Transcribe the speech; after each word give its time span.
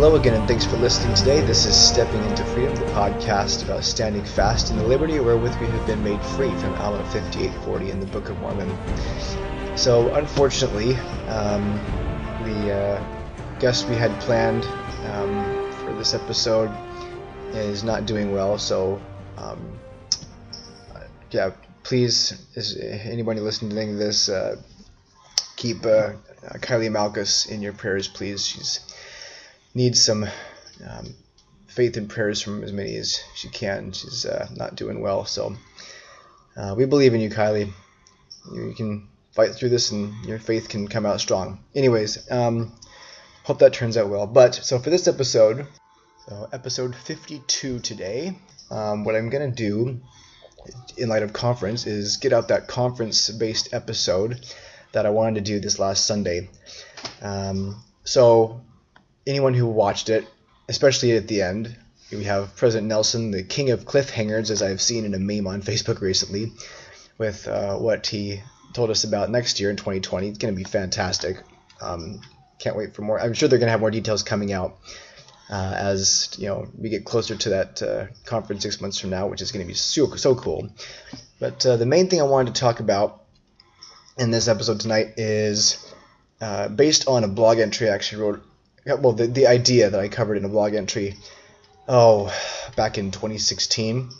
Hello 0.00 0.16
again, 0.16 0.32
and 0.32 0.48
thanks 0.48 0.64
for 0.64 0.78
listening 0.78 1.14
today. 1.14 1.42
This 1.42 1.66
is 1.66 1.76
Stepping 1.76 2.24
into 2.24 2.42
Freedom, 2.42 2.74
the 2.74 2.86
podcast 2.92 3.62
about 3.62 3.84
standing 3.84 4.24
fast 4.24 4.70
in 4.70 4.78
the 4.78 4.86
liberty 4.86 5.20
wherewith 5.20 5.54
we 5.60 5.66
have 5.66 5.86
been 5.86 6.02
made 6.02 6.22
free 6.22 6.48
from 6.52 6.72
Alma 6.76 7.04
5840 7.12 7.90
in 7.90 8.00
the 8.00 8.06
Book 8.06 8.30
of 8.30 8.38
Mormon. 8.38 8.74
So, 9.76 10.10
unfortunately, 10.14 10.94
um, 11.28 11.78
the 12.44 12.72
uh, 12.72 13.58
guest 13.58 13.90
we 13.90 13.94
had 13.94 14.18
planned 14.22 14.64
um, 15.12 15.70
for 15.84 15.92
this 15.92 16.14
episode 16.14 16.70
is 17.52 17.84
not 17.84 18.06
doing 18.06 18.32
well, 18.32 18.56
so 18.56 18.98
um, 19.36 19.78
uh, 20.94 21.00
yeah, 21.30 21.50
please, 21.82 22.40
is 22.54 22.74
anybody 22.78 23.40
listening 23.40 23.68
to 23.68 23.96
this, 23.96 24.30
uh, 24.30 24.56
keep 25.56 25.84
uh, 25.84 26.12
Kylie 26.54 26.90
Malkus 26.90 27.50
in 27.50 27.60
your 27.60 27.74
prayers, 27.74 28.08
please. 28.08 28.46
She's 28.46 28.80
needs 29.74 30.02
some 30.02 30.26
um, 30.88 31.14
faith 31.66 31.96
and 31.96 32.08
prayers 32.08 32.42
from 32.42 32.64
as 32.64 32.72
many 32.72 32.96
as 32.96 33.20
she 33.34 33.48
can. 33.48 33.92
She's 33.92 34.26
uh, 34.26 34.48
not 34.54 34.76
doing 34.76 35.00
well, 35.00 35.24
so 35.24 35.56
uh, 36.56 36.74
we 36.76 36.84
believe 36.86 37.14
in 37.14 37.20
you, 37.20 37.30
Kylie. 37.30 37.72
You, 38.52 38.74
can 38.74 39.08
fight 39.32 39.54
through 39.54 39.68
this, 39.68 39.90
and 39.90 40.12
your 40.24 40.38
faith 40.38 40.68
can 40.68 40.88
come 40.88 41.06
out 41.06 41.20
strong. 41.20 41.62
Anyways, 41.74 42.30
um, 42.30 42.72
hope 43.44 43.58
that 43.60 43.72
turns 43.72 43.96
out 43.96 44.08
well. 44.08 44.26
But 44.26 44.54
so 44.54 44.78
for 44.78 44.90
this 44.90 45.06
episode, 45.06 45.66
so 46.26 46.48
episode 46.52 46.94
52 46.94 47.80
today, 47.80 48.38
um, 48.70 49.04
what 49.04 49.14
I'm 49.14 49.30
gonna 49.30 49.50
do 49.50 50.00
in 50.96 51.08
light 51.08 51.22
of 51.22 51.32
conference 51.32 51.86
is 51.86 52.16
get 52.16 52.32
out 52.32 52.48
that 52.48 52.68
conference-based 52.68 53.72
episode 53.72 54.44
that 54.92 55.06
I 55.06 55.10
wanted 55.10 55.36
to 55.36 55.40
do 55.52 55.60
this 55.60 55.78
last 55.78 56.06
Sunday. 56.06 56.50
Um, 57.22 57.82
so 58.04 58.62
anyone 59.30 59.54
who 59.54 59.66
watched 59.66 60.10
it, 60.10 60.26
especially 60.68 61.12
at 61.12 61.28
the 61.28 61.42
end, 61.42 61.76
we 62.10 62.24
have 62.24 62.56
President 62.56 62.88
Nelson, 62.88 63.30
the 63.30 63.42
king 63.42 63.70
of 63.70 63.84
cliffhangers, 63.84 64.50
as 64.50 64.62
I've 64.62 64.82
seen 64.82 65.04
in 65.04 65.14
a 65.14 65.18
meme 65.18 65.46
on 65.46 65.62
Facebook 65.62 66.00
recently, 66.00 66.52
with 67.16 67.46
uh, 67.46 67.76
what 67.76 68.06
he 68.06 68.42
told 68.72 68.90
us 68.90 69.04
about 69.04 69.30
next 69.30 69.60
year 69.60 69.70
in 69.70 69.76
2020. 69.76 70.28
It's 70.28 70.38
going 70.38 70.52
to 70.52 70.58
be 70.58 70.64
fantastic. 70.64 71.36
Um, 71.80 72.20
can't 72.58 72.76
wait 72.76 72.94
for 72.94 73.02
more. 73.02 73.20
I'm 73.20 73.32
sure 73.32 73.48
they're 73.48 73.58
going 73.58 73.68
to 73.68 73.72
have 73.72 73.80
more 73.80 73.90
details 73.90 74.22
coming 74.22 74.52
out 74.52 74.78
uh, 75.50 75.74
as 75.76 76.28
you 76.38 76.46
know 76.46 76.68
we 76.78 76.88
get 76.88 77.04
closer 77.04 77.34
to 77.34 77.48
that 77.50 77.82
uh, 77.82 78.06
conference 78.24 78.62
six 78.62 78.80
months 78.80 78.98
from 78.98 79.10
now, 79.10 79.26
which 79.26 79.42
is 79.42 79.50
going 79.50 79.64
to 79.64 79.68
be 79.68 79.74
so 79.74 80.14
so 80.14 80.34
cool. 80.34 80.70
But 81.38 81.64
uh, 81.66 81.76
the 81.76 81.86
main 81.86 82.08
thing 82.08 82.20
I 82.20 82.24
wanted 82.24 82.54
to 82.54 82.60
talk 82.60 82.80
about 82.80 83.24
in 84.16 84.30
this 84.30 84.48
episode 84.48 84.80
tonight 84.80 85.14
is 85.16 85.92
uh, 86.40 86.68
based 86.68 87.08
on 87.08 87.24
a 87.24 87.28
blog 87.28 87.58
entry 87.58 87.88
I 87.88 87.94
actually 87.94 88.22
wrote 88.22 88.42
well, 88.86 89.12
the, 89.12 89.26
the 89.26 89.46
idea 89.46 89.90
that 89.90 90.00
I 90.00 90.08
covered 90.08 90.36
in 90.36 90.44
a 90.44 90.48
blog 90.48 90.74
entry, 90.74 91.16
oh, 91.88 92.34
back 92.76 92.98
in 92.98 93.10
2016, 93.10 94.10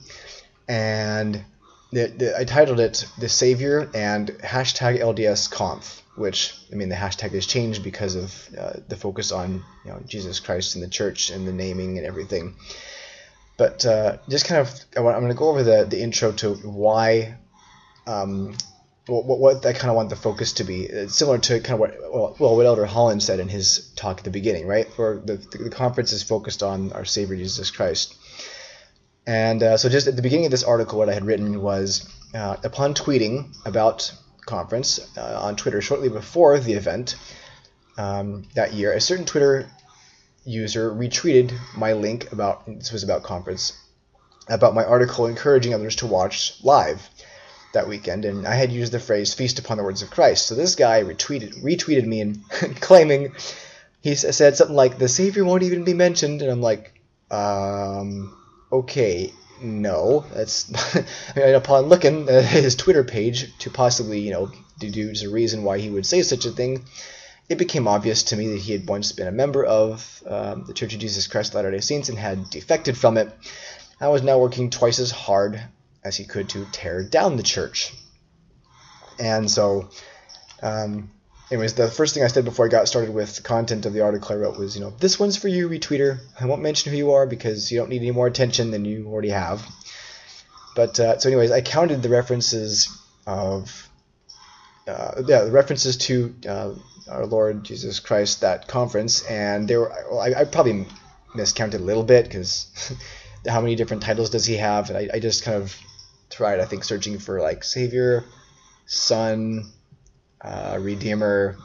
and 0.69 1.45
the, 1.93 2.07
the, 2.07 2.39
I 2.39 2.45
titled 2.45 2.81
it 2.81 3.05
"The 3.19 3.29
Savior" 3.29 3.91
and 3.95 4.29
hashtag 4.29 5.01
LDS 5.01 5.51
Conf, 5.51 6.03
which 6.15 6.55
I 6.73 6.77
mean 6.77 6.89
the 6.89 6.95
hashtag 6.95 7.33
has 7.33 7.47
changed 7.47 7.83
because 7.83 8.15
of 8.15 8.49
uh, 8.57 8.73
the 8.87 8.97
focus 8.97 9.33
on 9.33 9.65
you 9.85 9.91
know 9.91 10.01
Jesus 10.07 10.39
Christ 10.39 10.77
and 10.77 10.85
the 10.85 10.89
church 10.89 11.31
and 11.31 11.49
the 11.49 11.53
naming 11.53 11.99
and 11.99 12.07
everything. 12.07 12.55
But 13.57 13.85
uh, 13.85 14.19
just 14.29 14.47
kind 14.47 14.61
of, 14.61 14.71
I 14.97 15.01
I'm 15.01 15.21
going 15.21 15.29
to 15.29 15.35
go 15.35 15.51
over 15.51 15.63
the, 15.63 15.85
the 15.85 16.01
intro 16.01 16.33
to 16.33 16.55
why 16.55 17.35
um, 18.07 18.57
what, 19.11 19.39
what 19.39 19.67
I 19.67 19.73
kind 19.73 19.91
of 19.91 19.97
want 19.97 20.11
the 20.11 20.17
focus 20.17 20.55
to 20.55 20.65
be. 20.65 20.85
It's 20.85 21.17
similar 21.17 21.39
to 21.39 21.61
kind 21.61 21.75
of 21.75 21.81
what 21.81 22.39
well, 22.41 22.57
what 22.57 22.67
Elder 22.67 22.87
Holland 22.87 23.23
said 23.23 23.41
in 23.41 23.49
his 23.49 23.91
talk 23.97 24.19
at 24.19 24.25
the 24.25 24.31
beginning, 24.31 24.67
right? 24.67 24.87
Where 24.97 25.17
the, 25.17 25.37
the 25.37 25.71
conference 25.71 26.13
is 26.13 26.23
focused 26.23 26.63
on 26.63 26.93
our 26.93 27.05
Savior 27.05 27.37
Jesus 27.37 27.71
Christ. 27.71 28.17
And 29.27 29.63
uh, 29.63 29.77
so 29.77 29.89
just 29.89 30.07
at 30.07 30.17
the 30.17 30.23
beginning 30.23 30.47
of 30.47 30.51
this 30.51 30.65
article, 30.65 30.99
what 30.99 31.09
I 31.09 31.15
had 31.15 31.25
written 31.25 31.61
was, 31.61 32.09
uh, 32.35 32.57
upon 32.65 32.95
tweeting 32.95 33.55
about 33.67 34.13
conference 34.47 34.99
uh, 35.17 35.41
on 35.43 35.57
Twitter 35.57 35.81
shortly 35.81 36.09
before 36.09 36.59
the 36.59 36.73
event 36.73 37.17
um, 37.99 38.45
that 38.55 38.73
year, 38.73 38.93
a 38.93 39.01
certain 39.01 39.27
Twitter 39.27 39.71
user 40.45 40.91
retweeted 40.91 41.53
my 41.77 41.93
link 41.93 42.33
about 42.33 42.67
this 42.67 42.93
was 42.93 43.03
about 43.03 43.23
conference 43.23 43.77
about 44.49 44.75
my 44.75 44.85
article 44.85 45.27
encouraging 45.27 45.75
others 45.75 45.97
to 45.97 46.07
watch 46.07 46.59
live 46.65 47.09
that 47.73 47.89
weekend, 47.89 48.25
and 48.25 48.47
I 48.47 48.55
had 48.55 48.73
used 48.73 48.93
the 48.93 49.01
phrase 49.01 49.35
"feast 49.35 49.59
upon 49.59 49.79
the 49.79 49.85
words 49.85 50.03
of 50.03 50.11
Christ." 50.11 50.47
So 50.47 50.55
this 50.55 50.75
guy 50.75 51.03
retweeted 51.03 51.63
retweeted 51.63 52.07
me 52.07 52.21
and 52.21 52.45
claiming 52.81 53.33
he 54.01 54.15
said 54.15 54.57
something 54.57 54.77
like 54.77 54.99
the 54.99 55.09
Savior 55.09 55.45
won't 55.45 55.63
even 55.63 55.85
be 55.85 55.95
mentioned, 55.95 56.43
and 56.43 56.51
I'm 56.51 56.63
like, 56.63 56.93
um, 57.31 58.37
okay, 58.73 59.33
no, 59.61 60.25
that's. 60.33 60.71
Mean, 61.37 61.55
upon 61.55 61.85
looking 61.85 62.29
at 62.29 62.45
his 62.45 62.75
Twitter 62.75 63.05
page 63.05 63.57
to 63.59 63.71
possibly 63.71 64.21
you 64.21 64.33
know 64.33 64.51
deduce 64.79 65.23
a 65.23 65.31
reason 65.31 65.63
why 65.63 65.79
he 65.79 65.91
would 65.91 66.07
say 66.07 66.23
such 66.23 66.47
a 66.47 66.51
thing. 66.51 66.85
It 67.49 67.59
became 67.59 67.89
obvious 67.89 68.23
to 68.25 68.37
me 68.37 68.47
that 68.49 68.61
he 68.61 68.73
had 68.73 68.89
once 68.89 69.11
been 69.13 69.27
a 69.27 69.33
member 69.33 69.65
of 69.65 70.23
um, 70.27 70.65
the 70.67 70.73
Church 70.73 70.95
of 70.95 71.01
Jesus 71.01 71.27
Christ 71.27 71.51
of 71.51 71.57
Latter-day 71.57 71.81
Saints 71.81 72.09
and 72.09 72.17
had 72.17 72.49
defected 72.49 72.97
from 72.97 73.17
it. 73.17 73.29
I 74.01 74.07
was 74.07 74.23
now 74.23 74.39
working 74.39 74.71
twice 74.71 75.01
as 75.01 75.11
hard 75.11 75.61
as 76.05 76.17
he 76.17 76.25
could 76.25 76.49
to 76.51 76.65
tear 76.73 77.03
down 77.03 77.37
the 77.37 77.43
church. 77.43 77.93
And 79.19 79.51
so, 79.51 79.91
um, 80.63 81.11
anyways, 81.51 81.75
the 81.75 81.89
first 81.89 82.15
thing 82.15 82.23
I 82.23 82.29
said 82.29 82.45
before 82.45 82.67
I 82.67 82.69
got 82.69 82.89
started 82.89 83.13
with 83.13 83.37
the 83.37 83.43
content 83.43 83.87
of 83.87 83.93
the 83.93 84.01
article 84.01 84.35
I 84.35 84.39
wrote 84.39 84.59
was, 84.59 84.75
you 84.75 84.83
know, 84.83 84.91
this 84.99 85.19
one's 85.19 85.37
for 85.37 85.49
you, 85.49 85.69
retweeter. 85.69 86.21
I 86.41 86.47
won't 86.47 86.63
mention 86.63 86.91
who 86.91 86.99
you 86.99 87.13
are 87.13 87.27
because 87.27 87.71
you 87.71 87.79
don't 87.79 87.91
need 87.91 88.03
any 88.03 88.13
more 88.13 88.27
attention 88.27 88.71
than 88.71 88.85
you 88.85 89.07
already 89.09 89.31
have. 89.31 89.67
But 90.75 90.99
uh, 91.01 91.19
so, 91.19 91.29
anyways, 91.29 91.51
I 91.51 91.61
counted 91.61 92.03
the 92.03 92.09
references 92.09 92.97
of, 93.27 93.89
uh, 94.87 95.23
yeah, 95.27 95.45
the 95.45 95.51
references 95.51 95.97
to 95.99 96.35
uh, 96.49 96.75
our 97.11 97.27
Lord 97.27 97.65
Jesus 97.65 98.01
Christ 98.01 98.41
that 98.41 98.69
conference, 98.69 99.23
and 99.27 99.69
there 99.69 99.81
were, 99.81 99.93
well, 100.11 100.21
I, 100.21 100.41
I 100.41 100.45
probably 100.45 100.87
miscounted 101.35 101.81
a 101.81 101.85
little 101.85 102.05
bit 102.05 102.25
because 102.25 102.95
how 103.49 103.61
many 103.61 103.75
different 103.75 104.03
titles 104.03 104.31
does 104.31 104.47
he 104.47 104.57
have? 104.57 104.91
And 104.91 104.99
I, 104.99 105.09
I 105.15 105.19
just 105.19 105.43
kind 105.43 105.57
of 105.57 105.77
tried, 106.31 106.61
I 106.61 106.65
think, 106.65 106.85
searching 106.85 107.19
for 107.19 107.41
like 107.41 107.65
Savior, 107.65 108.25
Son, 108.87 109.71
uh, 110.41 110.79
Redeemer, 110.81 111.57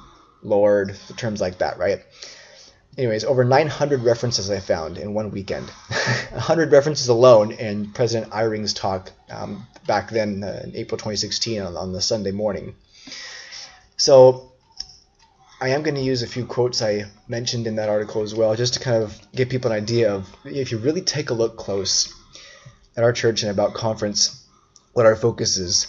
Lord, 0.43 0.97
terms 1.17 1.39
like 1.39 1.59
that, 1.59 1.77
right? 1.77 1.99
Anyways, 2.97 3.25
over 3.25 3.43
900 3.43 4.03
references 4.03 4.49
I 4.49 4.59
found 4.59 4.97
in 4.97 5.13
one 5.13 5.31
weekend. 5.31 5.69
100 6.31 6.71
references 6.71 7.09
alone 7.09 7.51
in 7.51 7.91
President 7.91 8.33
Eyring's 8.33 8.73
talk 8.73 9.11
um, 9.29 9.67
back 9.85 10.09
then 10.09 10.43
uh, 10.43 10.61
in 10.63 10.75
April 10.75 10.97
2016 10.97 11.61
on, 11.61 11.75
on 11.75 11.91
the 11.91 12.01
Sunday 12.01 12.31
morning. 12.31 12.75
So 13.97 14.53
I 15.59 15.69
am 15.69 15.83
going 15.83 15.95
to 15.95 16.01
use 16.01 16.21
a 16.21 16.27
few 16.27 16.45
quotes 16.45 16.81
I 16.81 17.05
mentioned 17.27 17.67
in 17.67 17.75
that 17.77 17.89
article 17.89 18.21
as 18.21 18.35
well, 18.35 18.55
just 18.55 18.75
to 18.75 18.79
kind 18.79 19.01
of 19.01 19.19
give 19.33 19.49
people 19.49 19.71
an 19.71 19.77
idea 19.77 20.13
of 20.13 20.29
if 20.45 20.71
you 20.71 20.77
really 20.77 21.01
take 21.01 21.29
a 21.29 21.33
look 21.33 21.57
close 21.57 22.13
at 22.95 23.03
our 23.03 23.11
church 23.11 23.41
and 23.41 23.51
about 23.51 23.73
conference, 23.73 24.44
what 24.95 25.05
our 25.05 25.15
focus 25.17 25.57
is. 25.57 25.87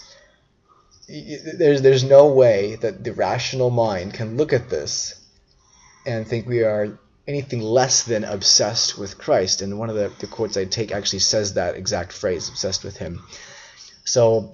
There's 1.09 1.83
there's 1.83 2.03
no 2.03 2.27
way 2.27 2.75
that 2.77 3.05
the 3.05 3.13
rational 3.13 3.71
mind 3.71 4.15
can 4.15 4.37
look 4.37 4.53
at 4.53 4.69
this 4.69 5.15
and 6.05 6.27
think 6.27 6.49
we 6.49 6.65
are 6.65 6.99
anything 7.29 7.61
less 7.61 8.03
than 8.03 8.25
obsessed 8.25 8.99
with 8.99 9.17
Christ. 9.17 9.63
And 9.63 9.79
one 9.79 9.91
of 9.91 9.95
the, 9.95 10.11
the 10.19 10.27
quotes 10.27 10.57
I 10.57 10.65
take 10.65 10.91
actually 10.91 11.21
says 11.21 11.55
that 11.55 11.77
exact 11.77 12.13
phrase, 12.13 12.49
obsessed 12.49 12.83
with 12.83 12.97
him. 12.97 13.23
So 14.05 14.53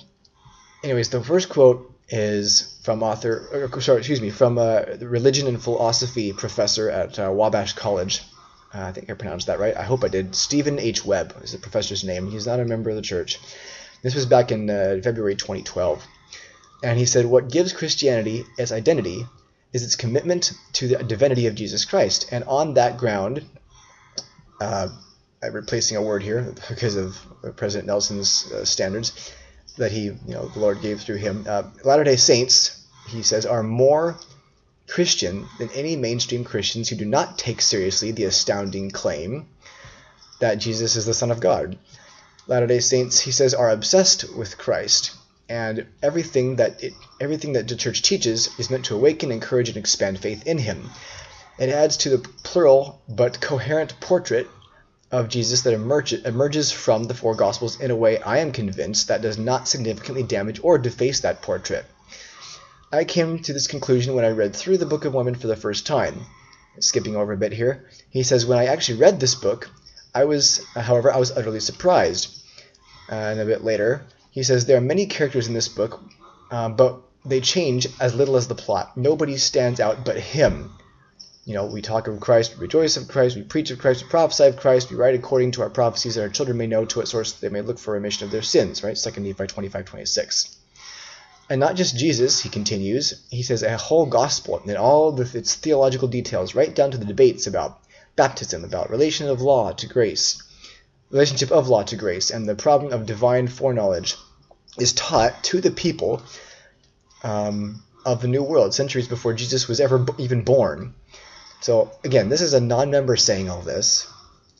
anyways, 0.84 1.08
the 1.08 1.24
first 1.24 1.48
quote 1.48 1.90
is 2.10 2.78
from 2.82 3.02
author, 3.02 3.68
or, 3.72 3.80
sorry, 3.80 3.98
excuse 3.98 4.20
me, 4.20 4.30
from 4.30 4.58
a 4.58 4.98
religion 5.00 5.46
and 5.46 5.62
philosophy 5.62 6.34
professor 6.34 6.90
at 6.90 7.18
uh, 7.18 7.30
Wabash 7.32 7.72
College. 7.72 8.22
Uh, 8.74 8.82
I 8.82 8.92
think 8.92 9.08
I 9.08 9.14
pronounced 9.14 9.46
that 9.46 9.60
right. 9.60 9.76
I 9.76 9.84
hope 9.84 10.04
I 10.04 10.08
did. 10.08 10.34
Stephen 10.34 10.78
H. 10.78 11.06
Webb 11.06 11.34
is 11.42 11.52
the 11.52 11.58
professor's 11.58 12.04
name. 12.04 12.30
He's 12.30 12.46
not 12.46 12.60
a 12.60 12.64
member 12.66 12.90
of 12.90 12.96
the 12.96 13.02
church. 13.02 13.38
This 14.02 14.14
was 14.14 14.26
back 14.26 14.50
in 14.50 14.68
uh, 14.68 15.00
February 15.02 15.36
2012. 15.36 16.04
And 16.82 16.98
he 16.98 17.06
said, 17.06 17.24
What 17.24 17.50
gives 17.50 17.72
Christianity 17.72 18.44
its 18.58 18.72
identity 18.72 19.24
is 19.72 19.84
its 19.84 19.96
commitment 19.96 20.52
to 20.74 20.88
the 20.88 20.96
divinity 21.04 21.46
of 21.46 21.54
Jesus 21.54 21.84
Christ. 21.84 22.28
And 22.32 22.44
on 22.44 22.74
that 22.74 22.98
ground, 22.98 23.44
uh, 24.60 24.88
I'm 25.42 25.52
replacing 25.52 25.96
a 25.96 26.02
word 26.02 26.22
here 26.22 26.54
because 26.68 26.96
of 26.96 27.16
President 27.56 27.86
Nelson's 27.86 28.50
uh, 28.52 28.64
standards 28.64 29.32
that 29.78 29.92
he, 29.92 30.04
you 30.04 30.20
know, 30.26 30.48
the 30.48 30.58
Lord 30.58 30.82
gave 30.82 31.00
through 31.00 31.16
him. 31.16 31.46
Uh, 31.48 31.64
Latter 31.84 32.04
day 32.04 32.16
Saints, 32.16 32.84
he 33.08 33.22
says, 33.22 33.46
are 33.46 33.62
more 33.62 34.16
Christian 34.88 35.46
than 35.58 35.70
any 35.70 35.96
mainstream 35.96 36.44
Christians 36.44 36.88
who 36.88 36.96
do 36.96 37.04
not 37.04 37.38
take 37.38 37.62
seriously 37.62 38.10
the 38.10 38.24
astounding 38.24 38.90
claim 38.90 39.48
that 40.40 40.56
Jesus 40.56 40.96
is 40.96 41.06
the 41.06 41.14
Son 41.14 41.30
of 41.30 41.40
God. 41.40 41.78
Latter 42.48 42.66
Day 42.66 42.80
Saints, 42.80 43.20
he 43.20 43.30
says, 43.30 43.54
are 43.54 43.70
obsessed 43.70 44.34
with 44.34 44.58
Christ, 44.58 45.12
and 45.48 45.86
everything 46.02 46.56
that 46.56 46.82
it, 46.82 46.92
everything 47.20 47.52
that 47.52 47.68
the 47.68 47.76
church 47.76 48.02
teaches 48.02 48.50
is 48.58 48.68
meant 48.68 48.86
to 48.86 48.96
awaken, 48.96 49.30
encourage, 49.30 49.68
and 49.68 49.76
expand 49.76 50.18
faith 50.18 50.46
in 50.46 50.58
Him. 50.58 50.90
It 51.58 51.68
adds 51.68 51.96
to 51.98 52.08
the 52.10 52.28
plural 52.42 53.00
but 53.08 53.40
coherent 53.40 54.00
portrait 54.00 54.48
of 55.12 55.28
Jesus 55.28 55.60
that 55.62 55.74
emerges 55.74 56.72
from 56.72 57.04
the 57.04 57.14
four 57.14 57.34
Gospels 57.34 57.78
in 57.78 57.90
a 57.90 57.96
way 57.96 58.18
I 58.18 58.38
am 58.38 58.50
convinced 58.50 59.08
that 59.08 59.22
does 59.22 59.38
not 59.38 59.68
significantly 59.68 60.22
damage 60.22 60.58
or 60.62 60.78
deface 60.78 61.20
that 61.20 61.42
portrait. 61.42 61.84
I 62.90 63.04
came 63.04 63.38
to 63.40 63.52
this 63.52 63.68
conclusion 63.68 64.14
when 64.14 64.24
I 64.24 64.30
read 64.30 64.56
through 64.56 64.78
the 64.78 64.86
Book 64.86 65.04
of 65.04 65.12
Mormon 65.12 65.34
for 65.34 65.46
the 65.46 65.56
first 65.56 65.86
time. 65.86 66.26
Skipping 66.80 67.14
over 67.14 67.32
a 67.32 67.36
bit 67.36 67.52
here, 67.52 67.84
he 68.10 68.22
says, 68.22 68.46
When 68.46 68.58
I 68.58 68.66
actually 68.66 68.98
read 68.98 69.20
this 69.20 69.34
book, 69.34 69.70
I 70.14 70.24
was, 70.24 70.64
however, 70.74 71.12
I 71.12 71.18
was 71.18 71.30
utterly 71.30 71.60
surprised. 71.60 72.38
And 73.08 73.40
a 73.40 73.44
bit 73.44 73.64
later, 73.64 74.04
he 74.30 74.42
says, 74.42 74.66
There 74.66 74.76
are 74.76 74.82
many 74.82 75.06
characters 75.06 75.48
in 75.48 75.54
this 75.54 75.68
book, 75.68 76.00
uh, 76.50 76.68
but 76.68 77.00
they 77.24 77.40
change 77.40 77.88
as 78.00 78.14
little 78.14 78.36
as 78.36 78.48
the 78.48 78.54
plot. 78.54 78.96
Nobody 78.96 79.36
stands 79.36 79.80
out 79.80 80.04
but 80.04 80.18
him. 80.18 80.72
You 81.44 81.54
know, 81.54 81.66
we 81.66 81.82
talk 81.82 82.06
of 82.06 82.20
Christ, 82.20 82.54
we 82.54 82.62
rejoice 82.62 82.96
of 82.96 83.08
Christ, 83.08 83.36
we 83.36 83.42
preach 83.42 83.70
of 83.70 83.78
Christ, 83.78 84.04
we 84.04 84.10
prophesy 84.10 84.44
of 84.44 84.56
Christ, 84.56 84.90
we 84.90 84.96
write 84.96 85.16
according 85.16 85.52
to 85.52 85.62
our 85.62 85.70
prophecies 85.70 86.14
that 86.14 86.22
our 86.22 86.28
children 86.28 86.56
may 86.56 86.68
know 86.68 86.84
to 86.84 86.98
what 87.00 87.08
source 87.08 87.32
they 87.32 87.48
may 87.48 87.62
look 87.62 87.78
for 87.78 87.94
remission 87.94 88.24
of 88.24 88.30
their 88.30 88.42
sins, 88.42 88.84
right? 88.84 88.96
2 88.96 89.20
Nephi 89.20 89.46
25, 89.46 89.84
26. 89.84 90.56
And 91.50 91.58
not 91.58 91.74
just 91.74 91.98
Jesus, 91.98 92.40
he 92.40 92.48
continues, 92.48 93.26
he 93.28 93.42
says 93.42 93.64
a 93.64 93.76
whole 93.76 94.06
gospel 94.06 94.62
and 94.64 94.76
all 94.76 95.20
its 95.20 95.54
theological 95.56 96.06
details, 96.06 96.54
right 96.54 96.72
down 96.72 96.92
to 96.92 96.98
the 96.98 97.04
debates 97.04 97.48
about 97.48 97.81
baptism, 98.16 98.64
about 98.64 98.90
relation 98.90 99.28
of 99.28 99.40
law 99.40 99.72
to 99.72 99.86
grace, 99.86 100.42
relationship 101.10 101.50
of 101.50 101.68
law 101.68 101.82
to 101.82 101.96
grace, 101.96 102.30
and 102.30 102.48
the 102.48 102.54
problem 102.54 102.92
of 102.92 103.06
divine 103.06 103.48
foreknowledge 103.48 104.16
is 104.78 104.92
taught 104.92 105.44
to 105.44 105.60
the 105.60 105.70
people 105.70 106.22
um, 107.22 107.82
of 108.04 108.20
the 108.22 108.28
New 108.28 108.42
World 108.42 108.74
centuries 108.74 109.08
before 109.08 109.34
Jesus 109.34 109.68
was 109.68 109.80
ever 109.80 110.04
even 110.18 110.42
born. 110.42 110.94
So 111.60 111.92
again, 112.04 112.28
this 112.28 112.40
is 112.40 112.54
a 112.54 112.60
non-member 112.60 113.16
saying 113.16 113.48
all 113.48 113.62
this 113.62 114.08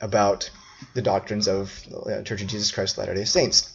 about 0.01 0.51
the 0.95 1.03
doctrines 1.03 1.49
of 1.49 1.83
the 1.89 2.23
Church 2.25 2.43
of 2.43 2.49
Jesus 2.49 2.71
Christ 2.71 2.95
of 2.95 2.99
Latter-day 2.99 3.25
Saints. 3.25 3.73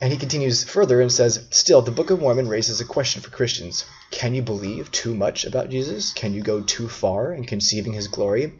And 0.00 0.12
he 0.12 0.18
continues 0.18 0.64
further 0.64 1.00
and 1.00 1.12
says, 1.12 1.46
Still, 1.50 1.82
the 1.82 1.90
Book 1.90 2.10
of 2.10 2.20
Mormon 2.20 2.48
raises 2.48 2.80
a 2.80 2.86
question 2.86 3.20
for 3.20 3.30
Christians. 3.30 3.84
Can 4.10 4.34
you 4.34 4.40
believe 4.40 4.90
too 4.90 5.14
much 5.14 5.44
about 5.44 5.68
Jesus? 5.68 6.14
Can 6.14 6.32
you 6.32 6.42
go 6.42 6.62
too 6.62 6.88
far 6.88 7.34
in 7.34 7.44
conceiving 7.44 7.92
his 7.92 8.08
glory? 8.08 8.54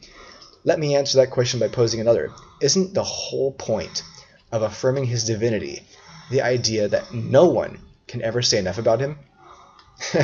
Let 0.65 0.79
me 0.79 0.97
answer 0.97 1.19
that 1.19 1.31
question 1.31 1.61
by 1.61 1.69
posing 1.69 2.01
another. 2.01 2.31
Isn't 2.61 2.95
the 2.95 3.05
whole 3.05 3.53
point 3.53 4.03
of 4.53 4.63
affirming 4.63 5.05
his 5.05 5.25
divinity 5.25 5.83
the 6.31 6.43
idea 6.43 6.89
that 6.89 7.13
no 7.13 7.47
one 7.47 7.79
can 8.07 8.23
ever 8.23 8.43
say 8.43 8.59
enough 8.59 8.79
about 8.79 9.01
him? 9.01 9.19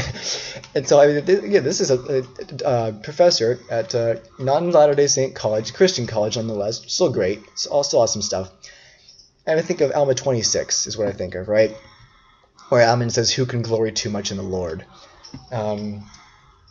and 0.74 0.88
so, 0.88 1.00
I 1.00 1.06
mean, 1.06 1.16
again, 1.18 1.64
this 1.64 1.80
is 1.80 1.90
a, 1.90 1.98
a, 2.18 2.64
a 2.64 2.92
professor 2.92 3.58
at 3.70 3.94
uh, 3.94 4.16
non 4.38 4.70
Latter 4.70 4.94
day 4.94 5.06
Saint 5.06 5.34
College, 5.34 5.74
Christian 5.74 6.06
college 6.06 6.36
nonetheless, 6.36 6.82
still 6.86 7.12
great, 7.12 7.42
still 7.56 8.00
awesome 8.00 8.22
stuff 8.22 8.50
and 9.46 9.58
I 9.58 9.62
think 9.62 9.80
of 9.80 9.92
Alma 9.92 10.14
26 10.14 10.86
is 10.86 10.98
what 10.98 11.06
I 11.06 11.12
think 11.12 11.34
of, 11.34 11.48
right? 11.48 11.74
Where 12.68 12.86
Alma 12.86 13.08
says, 13.10 13.32
"Who 13.32 13.46
can 13.46 13.62
glory 13.62 13.92
too 13.92 14.10
much 14.10 14.30
in 14.30 14.36
the 14.36 14.42
Lord?" 14.42 14.84
Um, 15.52 16.10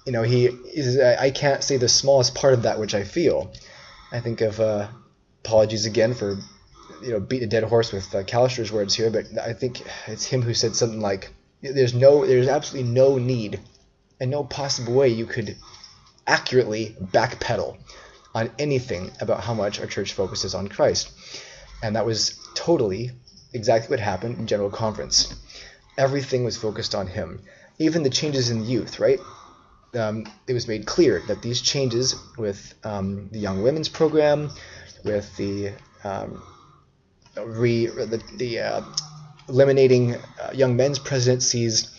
you 0.06 0.12
know, 0.12 0.22
he 0.22 0.46
is. 0.46 1.00
I 1.00 1.32
can't 1.32 1.64
say 1.64 1.78
the 1.78 1.90
smallest 1.90 2.36
part 2.36 2.54
of 2.54 2.64
that 2.64 2.80
which 2.80 2.94
I 2.94 3.04
feel. 3.04 3.52
I 4.12 4.20
think 4.20 4.42
of 4.42 4.60
uh, 4.60 4.88
apologies 5.44 5.88
again 5.88 6.14
for 6.14 6.38
you 7.02 7.12
know 7.12 7.20
beat 7.20 7.42
a 7.42 7.48
dead 7.48 7.64
horse 7.64 7.92
with 7.92 8.14
uh, 8.14 8.24
Callister's 8.24 8.72
words 8.72 8.94
here, 8.94 9.10
but 9.10 9.26
I 9.42 9.54
think 9.54 9.82
it's 10.08 10.26
him 10.26 10.44
who 10.44 10.54
said 10.54 10.76
something 10.76 11.02
like, 11.02 11.32
"There's 11.62 11.96
no, 11.96 12.26
there's 12.26 12.48
absolutely 12.48 12.92
no 12.92 13.18
need, 13.18 13.60
and 14.20 14.30
no 14.30 14.44
possible 14.44 14.94
way 14.94 15.10
you 15.10 15.26
could 15.26 15.58
accurately 16.28 16.96
backpedal 17.02 17.78
on 18.36 18.52
anything 18.60 19.12
about 19.22 19.42
how 19.42 19.56
much 19.56 19.80
our 19.80 19.88
church 19.88 20.14
focuses 20.14 20.54
on 20.54 20.68
Christ." 20.68 21.12
And 21.82 21.96
that 21.96 22.06
was 22.06 22.40
totally 22.54 23.12
exactly 23.54 23.90
what 23.90 24.00
happened 24.00 24.38
in 24.38 24.46
General 24.46 24.70
Conference. 24.70 25.34
Everything 25.98 26.44
was 26.44 26.58
focused 26.58 26.94
on 26.94 27.08
him. 27.08 27.42
Even 27.80 28.04
the 28.04 28.10
changes 28.10 28.50
in 28.52 28.66
youth, 28.66 29.00
right? 29.00 29.20
Um, 29.96 30.26
it 30.48 30.54
was 30.54 30.68
made 30.68 30.86
clear 30.86 31.22
that 31.28 31.42
these 31.42 31.62
changes 31.62 32.16
with 32.38 32.74
um, 32.84 33.30
the 33.32 33.40
Young 33.40 33.64
Women's 33.64 33.90
Program, 33.90 34.52
with 35.04 35.36
the 35.38 35.72
um, 36.04 36.44
re 37.38 37.88
the, 37.88 38.22
the 38.36 38.60
uh, 38.60 38.82
eliminating 39.48 40.16
uh, 40.16 40.52
young 40.54 40.76
men's 40.76 41.00
presidencies, 41.00 41.92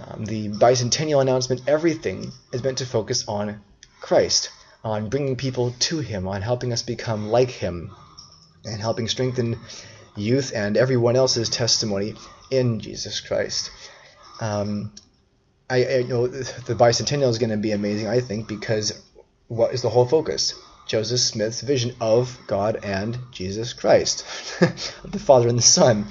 um, 0.00 0.24
the 0.24 0.48
bicentennial 0.50 1.20
announcement, 1.20 1.62
everything 1.66 2.30
is 2.52 2.62
meant 2.62 2.78
to 2.78 2.86
focus 2.86 3.26
on 3.28 3.60
Christ, 4.00 4.50
on 4.84 5.08
bringing 5.08 5.36
people 5.36 5.74
to 5.80 6.00
Him, 6.00 6.28
on 6.28 6.42
helping 6.42 6.72
us 6.72 6.82
become 6.82 7.28
like 7.28 7.50
Him, 7.50 7.94
and 8.64 8.80
helping 8.80 9.08
strengthen 9.08 9.58
youth 10.16 10.52
and 10.54 10.76
everyone 10.76 11.16
else's 11.16 11.48
testimony 11.48 12.14
in 12.50 12.80
Jesus 12.80 13.20
Christ. 13.20 13.70
Um, 14.40 14.92
I, 15.68 15.84
I, 15.84 15.96
you 15.98 16.08
know 16.08 16.26
the 16.26 16.74
bicentennial 16.74 17.28
is 17.28 17.38
going 17.38 17.50
to 17.50 17.56
be 17.56 17.72
amazing, 17.72 18.08
I 18.08 18.20
think, 18.20 18.48
because 18.48 19.02
what 19.48 19.74
is 19.74 19.82
the 19.82 19.88
whole 19.88 20.06
focus? 20.06 20.54
Joseph 20.86 21.18
Smith's 21.18 21.62
vision 21.62 21.96
of 22.00 22.38
God 22.46 22.84
and 22.84 23.18
Jesus 23.32 23.72
Christ, 23.72 24.24
the 25.04 25.18
Father 25.18 25.48
and 25.48 25.58
the 25.58 25.62
Son. 25.62 26.06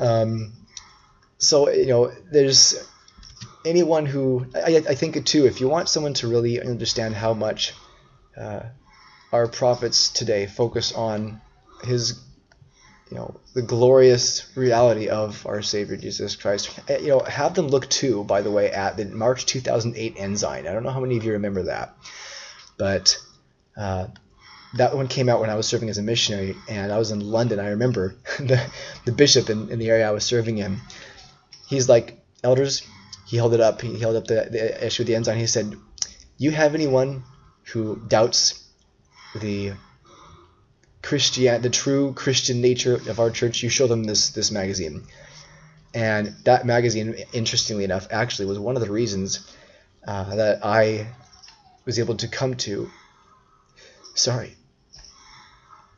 Um, 0.00 0.52
so 1.38 1.70
you 1.70 1.86
know, 1.86 2.12
there's 2.32 2.76
anyone 3.64 4.06
who 4.06 4.46
I, 4.54 4.82
I 4.88 4.94
think 4.94 5.24
too. 5.24 5.46
If 5.46 5.60
you 5.60 5.68
want 5.68 5.88
someone 5.88 6.14
to 6.14 6.28
really 6.28 6.60
understand 6.60 7.14
how 7.14 7.34
much 7.34 7.74
uh, 8.36 8.62
our 9.32 9.46
prophets 9.46 10.10
today 10.10 10.46
focus 10.46 10.92
on 10.92 11.40
his 11.84 12.20
you 13.10 13.16
know 13.16 13.40
the 13.54 13.62
glorious 13.62 14.46
reality 14.56 15.08
of 15.08 15.46
our 15.46 15.62
Savior 15.62 15.96
Jesus 15.96 16.36
Christ. 16.36 16.78
Eh, 16.88 16.98
you 16.98 17.08
know, 17.08 17.20
have 17.20 17.54
them 17.54 17.68
look 17.68 17.88
too, 17.88 18.24
by 18.24 18.42
the 18.42 18.50
way, 18.50 18.70
at 18.70 18.96
the 18.96 19.06
March 19.06 19.46
2008 19.46 20.14
Ensign. 20.16 20.66
I 20.66 20.72
don't 20.72 20.82
know 20.82 20.90
how 20.90 21.00
many 21.00 21.16
of 21.16 21.24
you 21.24 21.32
remember 21.32 21.64
that, 21.64 21.96
but 22.76 23.18
uh, 23.76 24.08
that 24.74 24.94
one 24.94 25.08
came 25.08 25.28
out 25.28 25.40
when 25.40 25.50
I 25.50 25.54
was 25.54 25.66
serving 25.66 25.88
as 25.88 25.98
a 25.98 26.02
missionary, 26.02 26.54
and 26.68 26.92
I 26.92 26.98
was 26.98 27.10
in 27.10 27.20
London. 27.20 27.58
I 27.58 27.70
remember 27.70 28.16
the 28.38 28.60
the 29.04 29.12
bishop 29.12 29.50
in, 29.50 29.70
in 29.70 29.78
the 29.78 29.88
area 29.88 30.08
I 30.08 30.12
was 30.12 30.24
serving 30.24 30.58
in. 30.58 30.78
He's 31.66 31.88
like, 31.88 32.18
elders. 32.42 32.86
He 33.26 33.36
held 33.36 33.54
it 33.54 33.60
up. 33.60 33.80
He 33.82 33.98
held 33.98 34.16
up 34.16 34.26
the, 34.26 34.48
the 34.50 34.86
issue 34.86 35.02
of 35.02 35.06
the 35.06 35.14
Ensign. 35.14 35.38
He 35.38 35.46
said, 35.46 35.74
"You 36.38 36.50
have 36.50 36.74
anyone 36.74 37.24
who 37.72 37.96
doubts 38.08 38.64
the 39.38 39.72
Christian, 41.08 41.62
the 41.62 41.70
true 41.70 42.12
Christian 42.12 42.60
nature 42.60 42.96
of 42.96 43.18
our 43.18 43.30
church, 43.30 43.62
you 43.62 43.70
show 43.70 43.86
them 43.86 44.04
this 44.04 44.28
this 44.28 44.50
magazine. 44.50 45.04
And 45.94 46.34
that 46.44 46.66
magazine, 46.66 47.14
interestingly 47.32 47.84
enough, 47.84 48.08
actually 48.10 48.44
was 48.44 48.58
one 48.58 48.76
of 48.76 48.82
the 48.82 48.92
reasons 48.92 49.50
uh, 50.06 50.36
that 50.36 50.62
I 50.62 51.06
was 51.86 51.98
able 51.98 52.16
to 52.16 52.28
come 52.28 52.56
to, 52.56 52.90
sorry, 54.14 54.54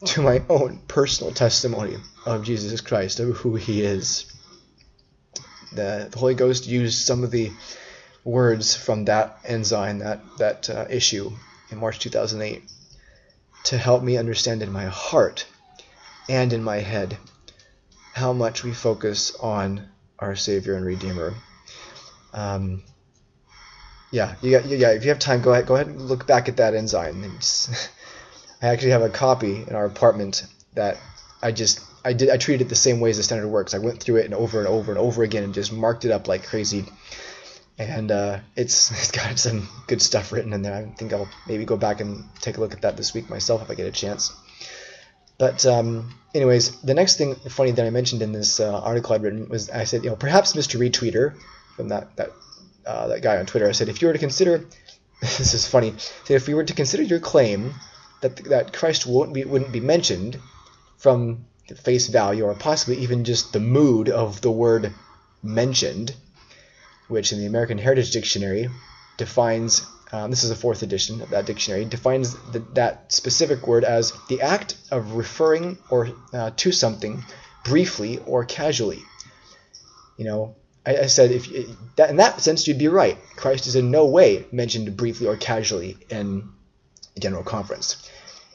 to 0.04 0.22
my 0.22 0.44
own 0.48 0.78
personal 0.86 1.34
testimony 1.34 1.96
of 2.24 2.44
Jesus 2.44 2.80
Christ, 2.80 3.18
of 3.18 3.36
who 3.38 3.56
He 3.56 3.82
is. 3.82 4.32
The, 5.72 6.06
the 6.08 6.18
Holy 6.20 6.36
Ghost 6.36 6.68
used 6.68 7.04
some 7.04 7.24
of 7.24 7.32
the 7.32 7.50
words 8.22 8.76
from 8.76 9.06
that 9.06 9.40
Ensign, 9.44 9.98
that 9.98 10.20
that 10.38 10.70
uh, 10.70 10.86
issue 10.88 11.32
in 11.72 11.78
March 11.78 11.98
2008 11.98 12.62
to 13.64 13.78
help 13.78 14.02
me 14.02 14.16
understand 14.16 14.62
in 14.62 14.72
my 14.72 14.86
heart 14.86 15.46
and 16.28 16.52
in 16.52 16.62
my 16.62 16.78
head 16.78 17.16
how 18.12 18.32
much 18.32 18.64
we 18.64 18.72
focus 18.72 19.34
on 19.36 19.88
our 20.18 20.36
Savior 20.36 20.74
and 20.74 20.84
Redeemer. 20.84 21.34
Um, 22.32 22.82
yeah, 24.10 24.34
got, 24.42 24.64
yeah. 24.66 24.90
If 24.90 25.04
you 25.04 25.10
have 25.10 25.18
time, 25.18 25.40
go 25.40 25.52
ahead. 25.52 25.66
Go 25.66 25.74
ahead 25.74 25.86
and 25.86 26.00
look 26.02 26.26
back 26.26 26.48
at 26.48 26.56
that 26.56 26.74
ensign. 26.74 27.22
I 28.62 28.66
actually 28.66 28.90
have 28.90 29.02
a 29.02 29.08
copy 29.08 29.64
in 29.66 29.74
our 29.74 29.86
apartment 29.86 30.44
that 30.74 30.98
I 31.42 31.52
just 31.52 31.80
I 32.04 32.12
did 32.12 32.30
I 32.30 32.36
treated 32.36 32.66
it 32.66 32.68
the 32.68 32.76
same 32.76 33.00
way 33.00 33.10
as 33.10 33.16
the 33.16 33.22
standard 33.22 33.48
works. 33.48 33.72
I 33.74 33.78
went 33.78 34.02
through 34.02 34.16
it 34.16 34.24
and 34.24 34.34
over 34.34 34.58
and 34.58 34.68
over 34.68 34.92
and 34.92 34.98
over 34.98 35.22
again 35.22 35.44
and 35.44 35.54
just 35.54 35.72
marked 35.72 36.04
it 36.04 36.10
up 36.10 36.28
like 36.28 36.46
crazy 36.46 36.86
and 37.88 38.10
uh, 38.10 38.38
it's 38.56 38.90
it's 38.90 39.10
got 39.10 39.38
some 39.38 39.68
good 39.86 40.02
stuff 40.02 40.32
written 40.32 40.52
in 40.52 40.62
there. 40.62 40.74
I 40.74 40.84
think 40.96 41.12
I'll 41.12 41.28
maybe 41.46 41.64
go 41.64 41.76
back 41.76 42.00
and 42.00 42.24
take 42.40 42.56
a 42.56 42.60
look 42.60 42.72
at 42.72 42.82
that 42.82 42.96
this 42.96 43.14
week 43.14 43.30
myself 43.30 43.62
if 43.62 43.70
I 43.70 43.74
get 43.74 43.86
a 43.86 43.92
chance. 43.92 44.32
But 45.38 45.64
um, 45.64 46.14
anyways, 46.34 46.82
the 46.82 46.94
next 46.94 47.16
thing 47.16 47.34
funny 47.34 47.70
that 47.70 47.86
I 47.86 47.90
mentioned 47.90 48.20
in 48.20 48.32
this 48.32 48.60
uh, 48.60 48.78
article 48.80 49.14
I'd 49.14 49.22
written 49.22 49.48
was 49.48 49.70
I 49.70 49.84
said, 49.84 50.04
you 50.04 50.10
know, 50.10 50.16
perhaps 50.16 50.52
Mr. 50.52 50.78
Retweeter 50.78 51.34
from 51.76 51.88
that 51.88 52.14
that 52.16 52.30
uh, 52.86 53.08
that 53.08 53.22
guy 53.22 53.38
on 53.38 53.46
Twitter. 53.46 53.68
I 53.68 53.72
said, 53.72 53.88
if 53.88 54.02
you 54.02 54.08
were 54.08 54.12
to 54.12 54.18
consider, 54.18 54.64
this 55.20 55.54
is 55.54 55.66
funny, 55.66 55.94
said 56.24 56.36
if 56.36 56.46
we 56.46 56.54
were 56.54 56.64
to 56.64 56.74
consider 56.74 57.02
your 57.02 57.20
claim 57.20 57.74
that 58.20 58.36
that 58.44 58.72
Christ 58.72 59.06
won't 59.06 59.32
be 59.32 59.44
wouldn't 59.44 59.72
be 59.72 59.80
mentioned 59.80 60.38
from 60.98 61.46
face 61.84 62.08
value 62.08 62.44
or 62.44 62.54
possibly 62.54 62.96
even 62.98 63.24
just 63.24 63.52
the 63.52 63.60
mood 63.60 64.08
of 64.08 64.40
the 64.40 64.50
word 64.50 64.92
mentioned 65.42 66.14
which 67.10 67.32
in 67.32 67.38
the 67.38 67.46
American 67.46 67.78
Heritage 67.78 68.10
Dictionary 68.10 68.68
defines 69.16 69.86
um, 70.12 70.30
this 70.30 70.42
is 70.42 70.50
the 70.50 70.56
fourth 70.56 70.82
edition 70.82 71.20
of 71.22 71.30
that 71.30 71.46
dictionary, 71.46 71.84
defines 71.84 72.34
the, 72.50 72.58
that 72.74 73.12
specific 73.12 73.66
word 73.66 73.84
as 73.84 74.12
the 74.28 74.42
act 74.42 74.76
of 74.90 75.14
referring 75.14 75.78
or 75.88 76.08
uh, 76.32 76.50
to 76.56 76.72
something 76.72 77.24
briefly 77.64 78.18
or 78.26 78.44
casually. 78.44 79.02
You 80.16 80.24
know, 80.24 80.56
I, 80.84 80.96
I 80.98 81.06
said 81.06 81.30
if 81.30 81.48
that 81.96 82.10
in 82.10 82.16
that 82.16 82.40
sense 82.40 82.66
you'd 82.66 82.78
be 82.78 82.88
right. 82.88 83.18
Christ 83.36 83.66
is 83.66 83.76
in 83.76 83.90
no 83.90 84.06
way 84.06 84.46
mentioned 84.50 84.96
briefly 84.96 85.28
or 85.28 85.36
casually 85.36 85.96
in 86.08 86.48
general 87.18 87.44
conference. 87.44 88.08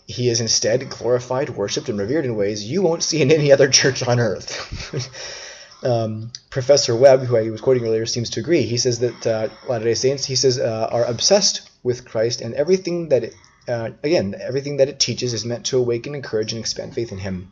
He 0.07 0.29
is 0.29 0.41
instead 0.41 0.89
glorified, 0.89 1.49
worshipped, 1.49 1.89
and 1.89 1.97
revered 1.97 2.25
in 2.25 2.35
ways 2.35 2.63
you 2.63 2.81
won't 2.81 3.01
see 3.01 3.21
in 3.21 3.31
any 3.31 3.51
other 3.51 3.69
church 3.69 4.03
on 4.03 4.19
earth. 4.19 5.41
um, 5.83 6.31
Professor 6.49 6.95
Webb, 6.95 7.21
who 7.21 7.37
I 7.37 7.49
was 7.49 7.61
quoting 7.61 7.85
earlier, 7.85 8.05
seems 8.05 8.29
to 8.31 8.39
agree. 8.39 8.63
He 8.63 8.77
says 8.77 8.99
that 8.99 9.27
uh, 9.27 9.49
Latter-day 9.67 9.93
Saints, 9.93 10.25
he 10.25 10.35
says, 10.35 10.57
uh, 10.57 10.89
are 10.91 11.05
obsessed 11.05 11.69
with 11.83 12.05
Christ, 12.05 12.41
and 12.41 12.53
everything 12.53 13.09
that 13.09 13.23
it, 13.25 13.35
uh, 13.67 13.91
again, 14.03 14.35
everything 14.39 14.77
that 14.77 14.89
it 14.89 14.99
teaches 14.99 15.33
is 15.33 15.45
meant 15.45 15.67
to 15.67 15.77
awaken, 15.77 16.15
encourage, 16.15 16.53
and 16.53 16.59
expand 16.59 16.95
faith 16.95 17.11
in 17.11 17.17
Him. 17.17 17.51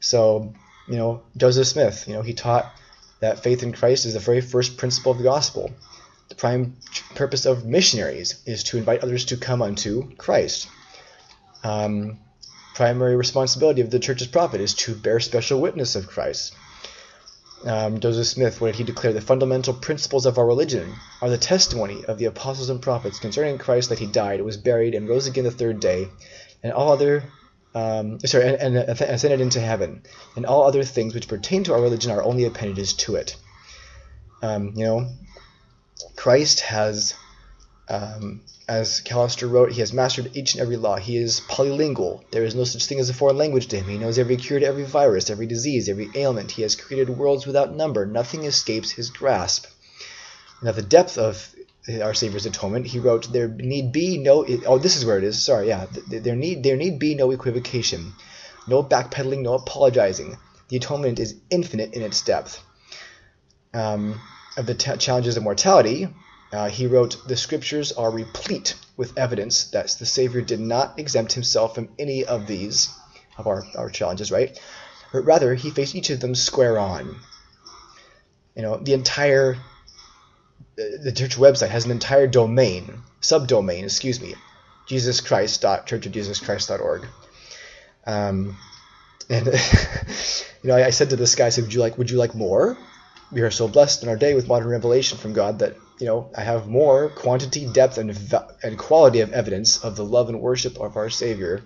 So, 0.00 0.52
you 0.88 0.96
know, 0.96 1.22
Joseph 1.36 1.66
Smith, 1.66 2.06
you 2.06 2.14
know, 2.14 2.22
he 2.22 2.34
taught 2.34 2.72
that 3.20 3.42
faith 3.42 3.62
in 3.62 3.72
Christ 3.72 4.04
is 4.04 4.14
the 4.14 4.20
very 4.20 4.40
first 4.40 4.76
principle 4.76 5.12
of 5.12 5.18
the 5.18 5.24
gospel. 5.24 5.70
The 6.28 6.34
prime 6.34 6.76
purpose 7.14 7.46
of 7.46 7.64
missionaries 7.64 8.42
is 8.46 8.64
to 8.64 8.78
invite 8.78 9.02
others 9.02 9.26
to 9.26 9.36
come 9.36 9.62
unto 9.62 10.14
Christ. 10.16 10.68
Um, 11.62 12.18
primary 12.74 13.16
responsibility 13.16 13.80
of 13.80 13.90
the 13.90 14.00
church's 14.00 14.26
prophet 14.26 14.60
is 14.60 14.74
to 14.74 14.94
bear 14.94 15.20
special 15.20 15.60
witness 15.60 15.94
of 15.94 16.08
Christ 16.08 16.54
um, 17.64 18.00
Joseph 18.00 18.26
Smith, 18.26 18.60
when 18.60 18.74
he 18.74 18.84
declared 18.84 19.16
the 19.16 19.20
fundamental 19.20 19.74
principles 19.74 20.26
of 20.26 20.38
our 20.38 20.46
religion 20.46 20.94
are 21.20 21.30
the 21.30 21.38
testimony 21.38 22.04
of 22.04 22.18
the 22.18 22.26
apostles 22.26 22.70
and 22.70 22.82
prophets 22.82 23.20
concerning 23.20 23.58
Christ 23.58 23.88
that 23.88 23.98
he 23.98 24.06
died, 24.06 24.40
was 24.42 24.56
buried, 24.56 24.94
and 24.94 25.08
rose 25.08 25.26
again 25.26 25.44
the 25.44 25.50
third 25.50 25.80
day, 25.80 26.08
and 26.62 26.72
all 26.72 26.92
other 26.92 27.24
um, 27.74 28.20
sorry, 28.20 28.48
and, 28.48 28.76
and 28.76 29.00
ascended 29.00 29.40
into 29.40 29.60
heaven, 29.60 30.02
and 30.36 30.44
all 30.44 30.64
other 30.64 30.84
things 30.84 31.14
which 31.14 31.28
pertain 31.28 31.64
to 31.64 31.72
our 31.72 31.80
religion 31.80 32.10
are 32.10 32.22
only 32.22 32.44
appendages 32.44 32.92
to 32.94 33.16
it. 33.16 33.36
Um, 34.42 34.72
you 34.74 34.84
know, 34.84 35.08
Christ 36.16 36.60
has 36.60 37.14
um, 37.88 38.40
as 38.68 39.00
Callister 39.00 39.50
wrote, 39.50 39.72
he 39.72 39.80
has 39.80 39.92
mastered 39.92 40.36
each 40.36 40.54
and 40.54 40.62
every 40.62 40.76
law. 40.76 40.96
He 40.96 41.16
is 41.16 41.40
polylingual. 41.40 42.22
There 42.30 42.44
is 42.44 42.54
no 42.54 42.64
such 42.64 42.86
thing 42.86 43.00
as 43.00 43.08
a 43.08 43.14
foreign 43.14 43.36
language 43.36 43.66
to 43.68 43.76
him. 43.76 43.86
He 43.86 43.98
knows 43.98 44.18
every 44.18 44.36
cure 44.36 44.60
to 44.60 44.66
every 44.66 44.84
virus, 44.84 45.30
every 45.30 45.46
disease, 45.46 45.88
every 45.88 46.10
ailment. 46.14 46.52
He 46.52 46.62
has 46.62 46.76
created 46.76 47.10
worlds 47.10 47.46
without 47.46 47.74
number. 47.74 48.06
Nothing 48.06 48.44
escapes 48.44 48.92
his 48.92 49.10
grasp. 49.10 49.66
Now, 50.62 50.72
the 50.72 50.82
depth 50.82 51.18
of 51.18 51.54
our 52.00 52.14
Savior's 52.14 52.46
atonement, 52.46 52.86
he 52.86 53.00
wrote, 53.00 53.32
there 53.32 53.48
need 53.48 53.90
be 53.90 54.18
no. 54.18 54.46
Oh, 54.66 54.78
this 54.78 54.96
is 54.96 55.04
where 55.04 55.18
it 55.18 55.24
is. 55.24 55.42
Sorry, 55.42 55.68
yeah. 55.68 55.86
There 56.08 56.36
need 56.36 56.62
there 56.62 56.76
need 56.76 57.00
be 57.00 57.16
no 57.16 57.32
equivocation, 57.32 58.12
no 58.68 58.82
backpedaling, 58.82 59.42
no 59.42 59.54
apologizing. 59.54 60.38
The 60.68 60.76
atonement 60.76 61.18
is 61.18 61.34
infinite 61.50 61.94
in 61.94 62.02
its 62.02 62.22
depth. 62.22 62.62
Um, 63.74 64.20
of 64.56 64.66
the 64.66 64.74
challenges 64.74 65.36
of 65.36 65.42
mortality, 65.42 66.08
uh, 66.52 66.68
he 66.68 66.86
wrote, 66.86 67.16
The 67.26 67.36
scriptures 67.36 67.90
are 67.92 68.10
replete 68.10 68.74
with 68.96 69.18
evidence 69.18 69.64
that 69.70 69.88
the 69.98 70.06
Savior 70.06 70.42
did 70.42 70.60
not 70.60 70.98
exempt 70.98 71.32
himself 71.32 71.74
from 71.74 71.88
any 71.98 72.24
of 72.24 72.46
these, 72.46 72.90
of 73.38 73.46
our, 73.46 73.64
our 73.76 73.88
challenges, 73.88 74.30
right? 74.30 74.60
But 75.12 75.24
rather, 75.24 75.54
he 75.54 75.70
faced 75.70 75.94
each 75.94 76.10
of 76.10 76.20
them 76.20 76.34
square 76.34 76.78
on. 76.78 77.16
You 78.54 78.60
know, 78.62 78.76
the 78.76 78.92
entire, 78.92 79.56
the 80.76 81.12
church 81.14 81.36
website 81.36 81.70
has 81.70 81.86
an 81.86 81.90
entire 81.90 82.26
domain, 82.26 82.98
subdomain, 83.22 83.84
excuse 83.84 84.20
me, 84.20 84.34
jesuschrist.churchofjesuschrist.org. 84.88 87.06
Um, 88.06 88.58
and, 89.30 89.46
you 89.46 90.68
know, 90.68 90.76
I, 90.76 90.86
I 90.86 90.90
said 90.90 91.10
to 91.10 91.16
this 91.16 91.34
guy, 91.34 91.46
I 91.46 91.48
said, 91.48 91.64
would 91.64 91.72
you 91.72 91.80
like, 91.80 91.96
would 91.96 92.10
you 92.10 92.18
like 92.18 92.34
more? 92.34 92.76
We 93.30 93.40
are 93.40 93.50
so 93.50 93.68
blessed 93.68 94.02
in 94.02 94.10
our 94.10 94.16
day 94.16 94.34
with 94.34 94.48
modern 94.48 94.68
revelation 94.68 95.16
from 95.16 95.32
God 95.32 95.60
that 95.60 95.76
you 96.02 96.08
know, 96.08 96.28
I 96.36 96.42
have 96.42 96.66
more 96.66 97.10
quantity, 97.10 97.64
depth, 97.64 97.96
and, 97.96 98.10
and 98.64 98.76
quality 98.76 99.20
of 99.20 99.32
evidence 99.32 99.84
of 99.84 99.94
the 99.94 100.04
love 100.04 100.28
and 100.28 100.40
worship 100.40 100.76
of 100.80 100.96
our 100.96 101.08
Savior 101.08 101.62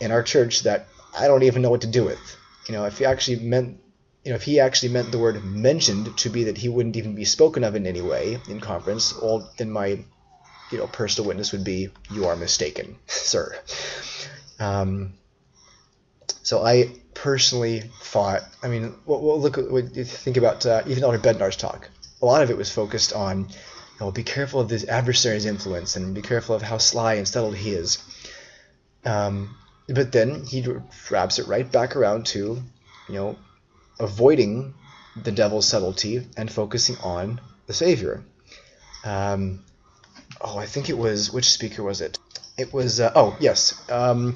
in 0.00 0.10
our 0.10 0.24
church 0.24 0.64
that 0.64 0.88
I 1.16 1.28
don't 1.28 1.44
even 1.44 1.62
know 1.62 1.70
what 1.70 1.82
to 1.82 1.86
do 1.86 2.02
with. 2.02 2.18
You 2.66 2.74
know, 2.74 2.84
if 2.84 2.98
he 2.98 3.04
actually 3.04 3.38
meant, 3.38 3.78
you 4.24 4.32
know, 4.32 4.34
if 4.34 4.42
he 4.42 4.58
actually 4.58 4.88
meant 4.88 5.12
the 5.12 5.20
word 5.20 5.44
mentioned 5.44 6.18
to 6.18 6.30
be 6.30 6.42
that 6.44 6.58
he 6.58 6.68
wouldn't 6.68 6.96
even 6.96 7.14
be 7.14 7.24
spoken 7.24 7.62
of 7.62 7.76
in 7.76 7.86
any 7.86 8.02
way 8.02 8.40
in 8.48 8.58
conference, 8.58 9.14
well, 9.22 9.48
then 9.56 9.70
my, 9.70 10.04
you 10.72 10.78
know, 10.78 10.88
personal 10.88 11.28
witness 11.28 11.52
would 11.52 11.62
be, 11.62 11.90
you 12.10 12.26
are 12.26 12.34
mistaken, 12.34 12.96
sir. 13.06 13.56
Um, 14.58 15.14
so 16.42 16.66
I 16.66 16.90
personally 17.14 17.84
thought, 18.02 18.42
I 18.64 18.68
mean, 18.68 18.96
well, 19.06 19.40
look, 19.40 19.54
think 20.06 20.36
about 20.36 20.66
uh, 20.66 20.82
even 20.88 21.04
Elder 21.04 21.20
Bednar's 21.20 21.54
talk 21.54 21.88
a 22.20 22.26
lot 22.26 22.42
of 22.42 22.50
it 22.50 22.56
was 22.56 22.70
focused 22.70 23.12
on, 23.12 23.40
you 23.40 24.00
know, 24.00 24.10
be 24.10 24.22
careful 24.22 24.60
of 24.60 24.68
this 24.68 24.86
adversary's 24.86 25.46
influence 25.46 25.96
and 25.96 26.14
be 26.14 26.22
careful 26.22 26.54
of 26.54 26.62
how 26.62 26.78
sly 26.78 27.14
and 27.14 27.28
subtle 27.28 27.52
he 27.52 27.70
is. 27.70 27.98
Um, 29.04 29.56
but 29.88 30.12
then 30.12 30.44
he 30.44 30.66
wraps 31.10 31.38
it 31.38 31.46
right 31.46 31.70
back 31.70 31.94
around 31.96 32.26
to, 32.26 32.62
you 33.08 33.14
know, 33.14 33.36
avoiding 34.00 34.74
the 35.22 35.32
devil's 35.32 35.66
subtlety 35.66 36.26
and 36.36 36.50
focusing 36.50 36.96
on 36.98 37.40
the 37.66 37.72
Savior. 37.72 38.22
Um, 39.04 39.64
oh, 40.40 40.58
I 40.58 40.66
think 40.66 40.90
it 40.90 40.98
was 40.98 41.32
which 41.32 41.50
speaker 41.50 41.82
was 41.82 42.00
it? 42.00 42.18
It 42.58 42.72
was 42.72 43.00
uh, 43.00 43.12
oh 43.14 43.36
yes, 43.38 43.80
um, 43.90 44.34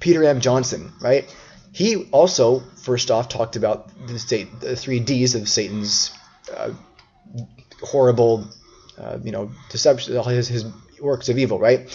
Peter 0.00 0.22
M. 0.24 0.40
Johnson, 0.40 0.92
right? 1.00 1.34
He 1.72 2.08
also 2.10 2.60
first 2.60 3.10
off 3.10 3.28
talked 3.28 3.56
about 3.56 3.90
the 4.06 4.18
state, 4.18 4.60
the 4.60 4.76
three 4.76 5.00
D's 5.00 5.34
of 5.34 5.48
Satan's 5.48 6.12
uh, 6.54 6.70
horrible, 7.82 8.48
uh, 8.98 9.18
you 9.22 9.32
know, 9.32 9.50
deception, 9.70 10.16
all 10.16 10.24
his, 10.24 10.48
his 10.48 10.64
works 11.00 11.28
of 11.28 11.38
evil, 11.38 11.58
right? 11.58 11.88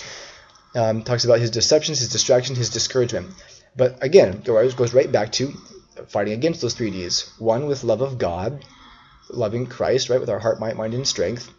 Um, 0.76 1.04
talks 1.04 1.26
about 1.26 1.40
his 1.40 1.52
deceptions, 1.52 2.00
his 2.00 2.10
distraction, 2.10 2.56
his 2.56 2.70
discouragement. 2.70 3.32
But 3.76 4.04
again, 4.04 4.42
goes 4.42 4.74
goes 4.74 4.94
right 4.94 5.12
back 5.12 5.32
to 5.34 5.54
fighting 6.08 6.34
against 6.34 6.62
those 6.62 6.74
three 6.74 6.92
Ds. 6.92 7.40
One 7.40 7.68
with 7.68 7.84
love 7.84 8.02
of 8.02 8.18
God, 8.18 8.66
loving 9.30 9.68
Christ, 9.68 10.10
right, 10.10 10.20
with 10.20 10.30
our 10.30 10.40
heart, 10.40 10.60
mind, 10.60 10.78
mind, 10.78 10.94
and 10.94 11.08
strength. 11.08 11.50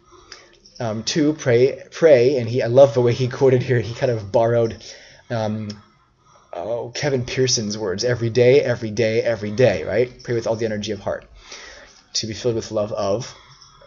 Um, 0.79 1.03
two, 1.03 1.33
pray, 1.33 1.83
pray, 1.91 2.37
and 2.37 2.49
he. 2.49 2.61
I 2.61 2.67
love 2.67 2.93
the 2.93 3.01
way 3.01 3.13
he 3.13 3.27
quoted 3.27 3.63
here. 3.63 3.79
He 3.79 3.93
kind 3.93 4.11
of 4.11 4.31
borrowed 4.31 4.83
um, 5.29 5.69
oh, 6.53 6.91
Kevin 6.93 7.25
Pearson's 7.25 7.77
words: 7.77 8.03
"Every 8.03 8.29
day, 8.29 8.61
every 8.61 8.91
day, 8.91 9.21
every 9.21 9.51
day." 9.51 9.83
Right? 9.83 10.11
Pray 10.23 10.35
with 10.35 10.47
all 10.47 10.55
the 10.55 10.65
energy 10.65 10.91
of 10.91 10.99
heart. 10.99 11.25
To 12.13 12.27
be 12.27 12.33
filled 12.33 12.55
with 12.55 12.71
love 12.71 12.91
of 12.91 13.33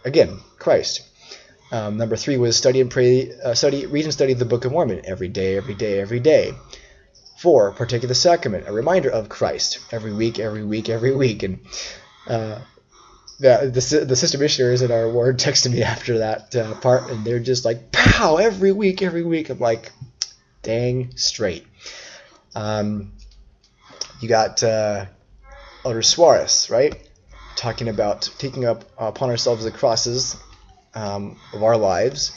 again, 0.05 0.39
Christ. 0.57 1.01
Um, 1.71 1.97
number 1.97 2.15
three 2.15 2.37
was 2.37 2.57
study 2.57 2.81
and 2.81 2.89
pray, 2.89 3.31
uh, 3.43 3.53
study, 3.53 3.85
read 3.85 4.05
and 4.05 4.13
study 4.13 4.33
the 4.33 4.45
Book 4.45 4.65
of 4.65 4.71
Mormon 4.71 5.01
every 5.05 5.27
day, 5.27 5.55
every 5.55 5.75
day, 5.75 5.99
every 5.99 6.19
day. 6.19 6.53
Four, 7.37 7.71
partake 7.71 8.03
of 8.03 8.09
the 8.09 8.15
sacrament, 8.15 8.67
a 8.67 8.73
reminder 8.73 9.09
of 9.09 9.29
Christ 9.29 9.79
every 9.91 10.11
week, 10.11 10.39
every 10.39 10.63
week, 10.63 10.89
every 10.89 11.15
week. 11.15 11.43
And 11.43 11.59
uh, 12.27 12.59
the, 13.39 13.71
the, 13.71 14.05
the 14.05 14.15
sister 14.15 14.37
missionaries 14.37 14.81
in 14.81 14.91
our 14.91 15.09
ward 15.09 15.37
texted 15.37 15.71
me 15.71 15.83
after 15.95 16.17
that 16.19 16.55
uh, 16.55 16.73
part, 16.75 17.09
and 17.09 17.23
they're 17.23 17.39
just 17.39 17.65
like, 17.65 17.91
pow, 17.91 18.37
every 18.37 18.71
week, 18.71 19.01
every 19.01 19.23
week. 19.23 19.49
I'm 19.49 19.59
like, 19.59 19.91
dang 20.63 21.15
straight. 21.15 21.65
Um, 22.55 23.13
you 24.19 24.27
got 24.27 24.63
uh, 24.63 25.05
Elder 25.85 26.01
Suarez, 26.01 26.69
right? 26.69 27.08
Talking 27.55 27.87
about 27.87 28.29
taking 28.37 28.65
up 28.65 28.85
upon 28.97 29.29
ourselves 29.29 29.63
the 29.63 29.71
crosses 29.71 30.35
um, 30.93 31.37
of 31.53 31.63
our 31.63 31.77
lives 31.77 32.31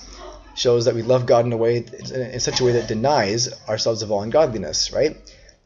shows 0.54 0.84
that 0.84 0.94
we 0.94 1.02
love 1.02 1.26
God 1.26 1.46
in 1.46 1.52
a 1.52 1.56
way 1.56 1.78
in 1.78 2.40
such 2.40 2.60
a 2.60 2.64
way 2.64 2.72
that 2.72 2.88
denies 2.88 3.48
ourselves 3.68 4.02
of 4.02 4.10
all 4.10 4.22
ungodliness, 4.22 4.92
right? 4.92 5.16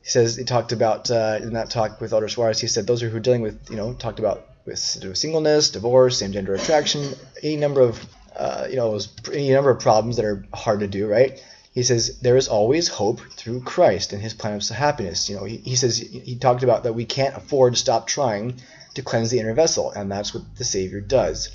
He 0.02 0.10
says 0.10 0.36
he 0.36 0.44
talked 0.44 0.72
about 0.72 1.10
uh, 1.10 1.38
in 1.42 1.54
that 1.54 1.70
talk 1.70 2.00
with 2.00 2.12
Elder 2.12 2.28
Suarez. 2.28 2.60
He 2.60 2.68
said 2.68 2.86
those 2.86 3.00
who 3.00 3.14
are 3.14 3.20
dealing 3.20 3.42
with 3.42 3.70
you 3.70 3.76
know 3.76 3.92
talked 3.92 4.18
about 4.18 4.46
with 4.64 4.78
singleness, 4.78 5.70
divorce, 5.70 6.18
same 6.18 6.32
gender 6.32 6.54
attraction, 6.54 7.14
any 7.42 7.56
number 7.56 7.80
of 7.80 8.04
uh, 8.36 8.66
you 8.70 8.76
know 8.76 8.98
any 9.32 9.50
number 9.50 9.70
of 9.70 9.80
problems 9.80 10.16
that 10.16 10.24
are 10.24 10.44
hard 10.54 10.80
to 10.80 10.86
do, 10.86 11.06
right? 11.06 11.42
He 11.72 11.82
says 11.82 12.18
there 12.20 12.36
is 12.36 12.48
always 12.48 12.88
hope 12.88 13.20
through 13.32 13.62
Christ 13.62 14.12
and 14.12 14.22
His 14.22 14.32
plan 14.32 14.54
of 14.54 14.68
happiness. 14.68 15.28
You 15.28 15.36
know, 15.36 15.44
he, 15.44 15.58
he 15.58 15.76
says 15.76 15.98
he 15.98 16.36
talked 16.36 16.62
about 16.62 16.84
that 16.84 16.94
we 16.94 17.04
can't 17.04 17.36
afford 17.36 17.74
to 17.74 17.78
stop 17.78 18.06
trying 18.06 18.60
to 18.96 19.02
cleanse 19.02 19.30
the 19.30 19.38
inner 19.38 19.54
vessel, 19.54 19.90
and 19.92 20.10
that's 20.10 20.34
what 20.34 20.56
the 20.56 20.64
Savior 20.64 21.00
does. 21.00 21.50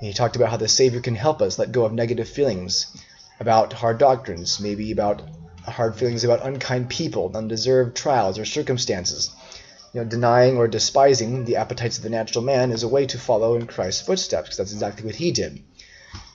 he 0.00 0.12
talked 0.12 0.36
about 0.36 0.50
how 0.50 0.56
the 0.56 0.68
Savior 0.68 1.00
can 1.00 1.14
help 1.14 1.40
us 1.40 1.58
let 1.58 1.72
go 1.72 1.84
of 1.84 1.92
negative 1.92 2.28
feelings 2.28 2.94
about 3.40 3.72
hard 3.72 3.98
doctrines, 3.98 4.60
maybe 4.60 4.92
about 4.92 5.22
hard 5.64 5.96
feelings 5.96 6.24
about 6.24 6.44
unkind 6.44 6.90
people, 6.90 7.32
undeserved 7.34 7.96
trials 7.96 8.38
or 8.38 8.44
circumstances. 8.44 9.34
You 9.92 10.02
know, 10.02 10.08
denying 10.08 10.56
or 10.56 10.68
despising 10.68 11.44
the 11.44 11.56
appetites 11.56 11.96
of 11.96 12.02
the 12.02 12.10
natural 12.10 12.44
man 12.44 12.72
is 12.72 12.82
a 12.82 12.88
way 12.88 13.06
to 13.06 13.18
follow 13.18 13.54
in 13.54 13.66
Christ's 13.66 14.04
footsteps, 14.04 14.48
because 14.48 14.58
that's 14.58 14.72
exactly 14.72 15.06
what 15.06 15.14
he 15.14 15.30
did. 15.30 15.62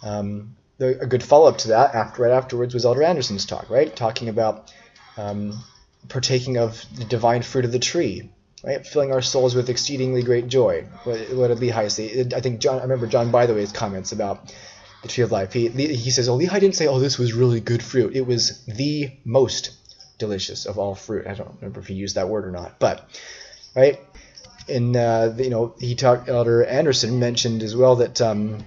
Um, 0.02 0.56
a 0.80 1.06
good 1.06 1.24
follow 1.24 1.50
up 1.50 1.58
to 1.60 1.68
that 1.70 1.94
after 1.94 2.24
right 2.24 2.32
afterwards 2.32 2.74
was 2.74 2.86
Elder 2.86 3.04
Anderson's 3.04 3.46
talk, 3.46 3.70
right? 3.70 3.94
Talking 3.94 4.30
about 4.30 4.74
um, 5.18 5.62
partaking 6.08 6.58
of 6.58 6.86
the 6.96 7.04
divine 7.04 7.42
fruit 7.42 7.66
of 7.66 7.74
the 7.74 7.80
tree, 7.80 8.32
right? 8.64 8.86
Filling 8.86 9.12
our 9.12 9.22
souls 9.22 9.56
with 9.56 9.70
exceedingly 9.70 10.24
great 10.24 10.48
joy. 10.48 10.86
What, 11.04 11.20
what 11.32 11.48
did 11.48 11.58
Lehi 11.60 11.92
say? 11.92 12.26
I 12.36 12.42
think 12.42 12.60
John. 12.60 12.80
I 12.80 12.84
remember 12.84 13.08
John 13.08 13.32
by 13.32 13.46
the 13.46 13.54
way, 13.54 13.62
his 13.62 13.72
comments 13.72 14.12
about 14.12 14.54
the 15.02 15.08
tree 15.08 15.24
of 15.24 15.32
life. 15.32 15.54
He 15.54 15.68
he 15.70 16.12
says, 16.12 16.28
"Oh, 16.30 16.38
Lehi 16.38 16.60
didn't 16.60 16.76
say, 16.76 16.88
oh, 16.88 17.00
this 17.00 17.18
was 17.18 17.34
really 17.34 17.60
good 17.60 17.84
fruit. 17.84 18.16
It 18.16 18.26
was 18.26 18.64
the 18.66 19.12
most 19.26 19.72
delicious 20.18 20.66
of 20.66 20.78
all 20.78 20.96
fruit." 20.96 21.28
I 21.28 21.34
don't 21.34 21.56
remember 21.56 21.80
if 21.80 21.88
he 21.88 21.94
used 21.94 22.16
that 22.16 22.30
word 22.30 22.46
or 22.46 22.52
not, 22.52 22.80
but 22.80 23.10
right. 23.76 24.00
And 24.68 24.96
uh, 24.96 25.34
you 25.38 25.50
know, 25.50 25.74
he 25.80 25.96
talked. 25.96 26.30
Elder 26.30 26.64
Anderson 26.64 27.20
mentioned 27.20 27.64
as 27.64 27.76
well 27.76 27.98
that. 27.98 28.22
Um, 28.22 28.64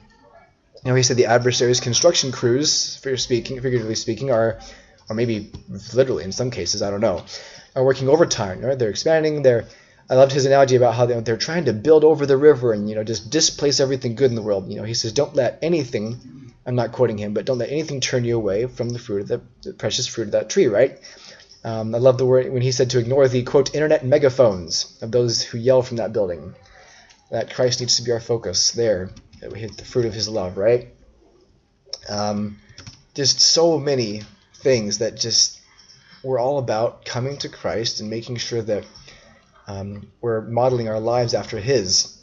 you 0.85 0.91
know, 0.91 0.97
he 0.97 1.05
said 1.05 1.17
the 1.17 1.27
adversary's 1.27 1.79
construction 1.79 2.33
crews, 2.33 2.97
figuratively 2.97 3.95
speaking, 3.95 4.33
are, 4.33 4.59
or 5.13 5.15
maybe 5.15 5.53
literally 5.95 6.25
in 6.25 6.33
some 6.33 6.51
cases, 6.51 6.83
I 6.83 6.91
don't 6.91 7.01
know, 7.01 7.25
are 7.77 7.85
working 7.85 8.09
overtime. 8.09 8.61
Right? 8.63 8.79
They're 8.79 8.91
expanding. 8.91 9.43
They're 9.43 9.67
I 10.11 10.15
loved 10.15 10.33
his 10.33 10.47
analogy 10.47 10.77
about 10.77 10.95
how 10.95 11.07
they, 11.07 11.19
they're 11.21 11.37
trying 11.37 11.67
to 11.67 11.73
build 11.73 12.05
over 12.05 12.27
the 12.27 12.37
river 12.37 12.73
and 12.73 12.89
you 12.89 12.95
know 12.95 13.05
just 13.05 13.31
displace 13.31 13.81
everything 13.81 14.15
good 14.15 14.31
in 14.31 14.35
the 14.35 14.43
world. 14.43 14.69
You 14.69 14.77
know, 14.77 14.85
he 14.85 14.95
says, 14.95 15.13
don't 15.13 15.35
let 15.35 15.59
anything. 15.63 16.53
I'm 16.67 16.75
not 16.75 16.93
quoting 16.93 17.19
him, 17.19 17.35
but 17.35 17.45
don't 17.45 17.59
let 17.59 17.71
anything 17.71 18.01
turn 18.01 18.25
you 18.25 18.37
away 18.37 18.67
from 18.67 18.91
the 18.91 18.99
fruit 18.99 19.23
of 19.23 19.29
the, 19.29 19.41
the 19.63 19.75
precious 19.75 20.07
fruit 20.07 20.25
of 20.25 20.33
that 20.33 20.51
tree. 20.51 20.67
Right? 20.67 20.99
Um, 21.65 21.95
I 21.95 21.99
love 21.99 22.19
the 22.19 22.27
word 22.27 22.53
when 22.53 22.63
he 22.63 22.73
said 22.73 22.91
to 22.91 22.99
ignore 22.99 23.29
the 23.29 23.43
quote 23.43 23.75
internet 23.75 24.05
megaphones 24.05 24.99
of 25.01 25.13
those 25.13 25.43
who 25.43 25.59
yell 25.59 25.83
from 25.83 25.99
that 25.99 26.13
building. 26.13 26.55
That 27.31 27.55
Christ 27.55 27.81
needs 27.81 27.97
to 27.97 28.03
be 28.03 28.13
our 28.13 28.21
focus 28.21 28.73
there. 28.73 29.11
That 29.41 29.53
we 29.53 29.61
hit 29.61 29.77
the 29.77 29.85
fruit 29.85 30.07
of 30.07 30.15
His 30.15 30.29
love. 30.29 30.59
Right? 30.59 30.89
Um, 32.09 32.59
just 33.15 33.41
so 33.41 33.79
many 33.79 34.23
things 34.63 34.99
that 34.99 35.17
just 35.17 35.61
we're 36.23 36.39
all 36.39 36.59
about 36.59 37.05
coming 37.05 37.37
to 37.39 37.49
Christ 37.49 38.01
and 38.01 38.09
making 38.09 38.37
sure 38.37 38.63
that 38.63 38.85
um, 39.67 40.11
we're 40.21 40.41
modeling 40.43 40.89
our 40.89 41.01
lives 41.01 41.35
after 41.35 41.59
his, 41.59 42.19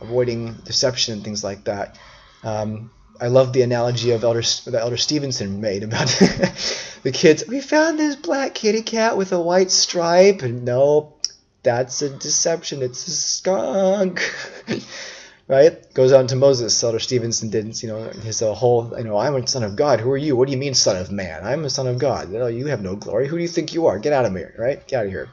avoiding 0.00 0.54
deception 0.64 1.14
and 1.14 1.24
things 1.24 1.42
like 1.42 1.64
that. 1.64 1.98
Um, 2.42 2.90
I 3.20 3.28
love 3.28 3.52
the 3.52 3.62
analogy 3.62 4.12
of 4.12 4.22
Elder 4.22 4.42
that 4.66 4.74
Elder 4.74 4.96
Stevenson 4.96 5.60
made 5.60 5.82
about 5.82 6.06
the 7.02 7.10
kids. 7.12 7.46
We 7.48 7.60
found 7.60 7.98
this 7.98 8.16
black 8.16 8.54
kitty 8.54 8.82
cat 8.82 9.16
with 9.16 9.32
a 9.32 9.40
white 9.40 9.70
stripe, 9.70 10.42
and 10.42 10.64
no, 10.64 11.14
that's 11.62 12.00
a 12.02 12.10
deception. 12.10 12.82
It's 12.82 13.06
a 13.08 13.10
skunk. 13.10 14.22
right? 15.48 15.92
Goes 15.94 16.12
on 16.12 16.26
to 16.28 16.36
Moses. 16.36 16.82
Elder 16.82 16.98
Stevenson 16.98 17.48
did, 17.48 17.82
you 17.82 17.88
know, 17.88 18.04
his 18.10 18.42
uh, 18.42 18.54
whole, 18.54 18.94
you 18.96 19.04
know, 19.04 19.16
I'm 19.16 19.34
a 19.34 19.46
son 19.46 19.64
of 19.64 19.74
God. 19.74 20.00
Who 20.00 20.10
are 20.10 20.16
you? 20.16 20.36
What 20.36 20.46
do 20.46 20.52
you 20.52 20.58
mean, 20.58 20.74
son 20.74 20.96
of 20.96 21.10
man? 21.10 21.44
I'm 21.44 21.64
a 21.64 21.70
son 21.70 21.86
of 21.86 21.98
God. 21.98 22.30
You, 22.30 22.38
know, 22.38 22.46
you 22.46 22.66
have 22.66 22.82
no 22.82 22.94
glory. 22.94 23.26
Who 23.26 23.36
do 23.36 23.42
you 23.42 23.48
think 23.48 23.72
you 23.72 23.86
are? 23.86 23.98
Get 23.98 24.12
out 24.12 24.26
of 24.26 24.36
here, 24.36 24.54
right? 24.58 24.86
Get 24.86 25.00
out 25.00 25.06
of 25.06 25.10
here. 25.10 25.30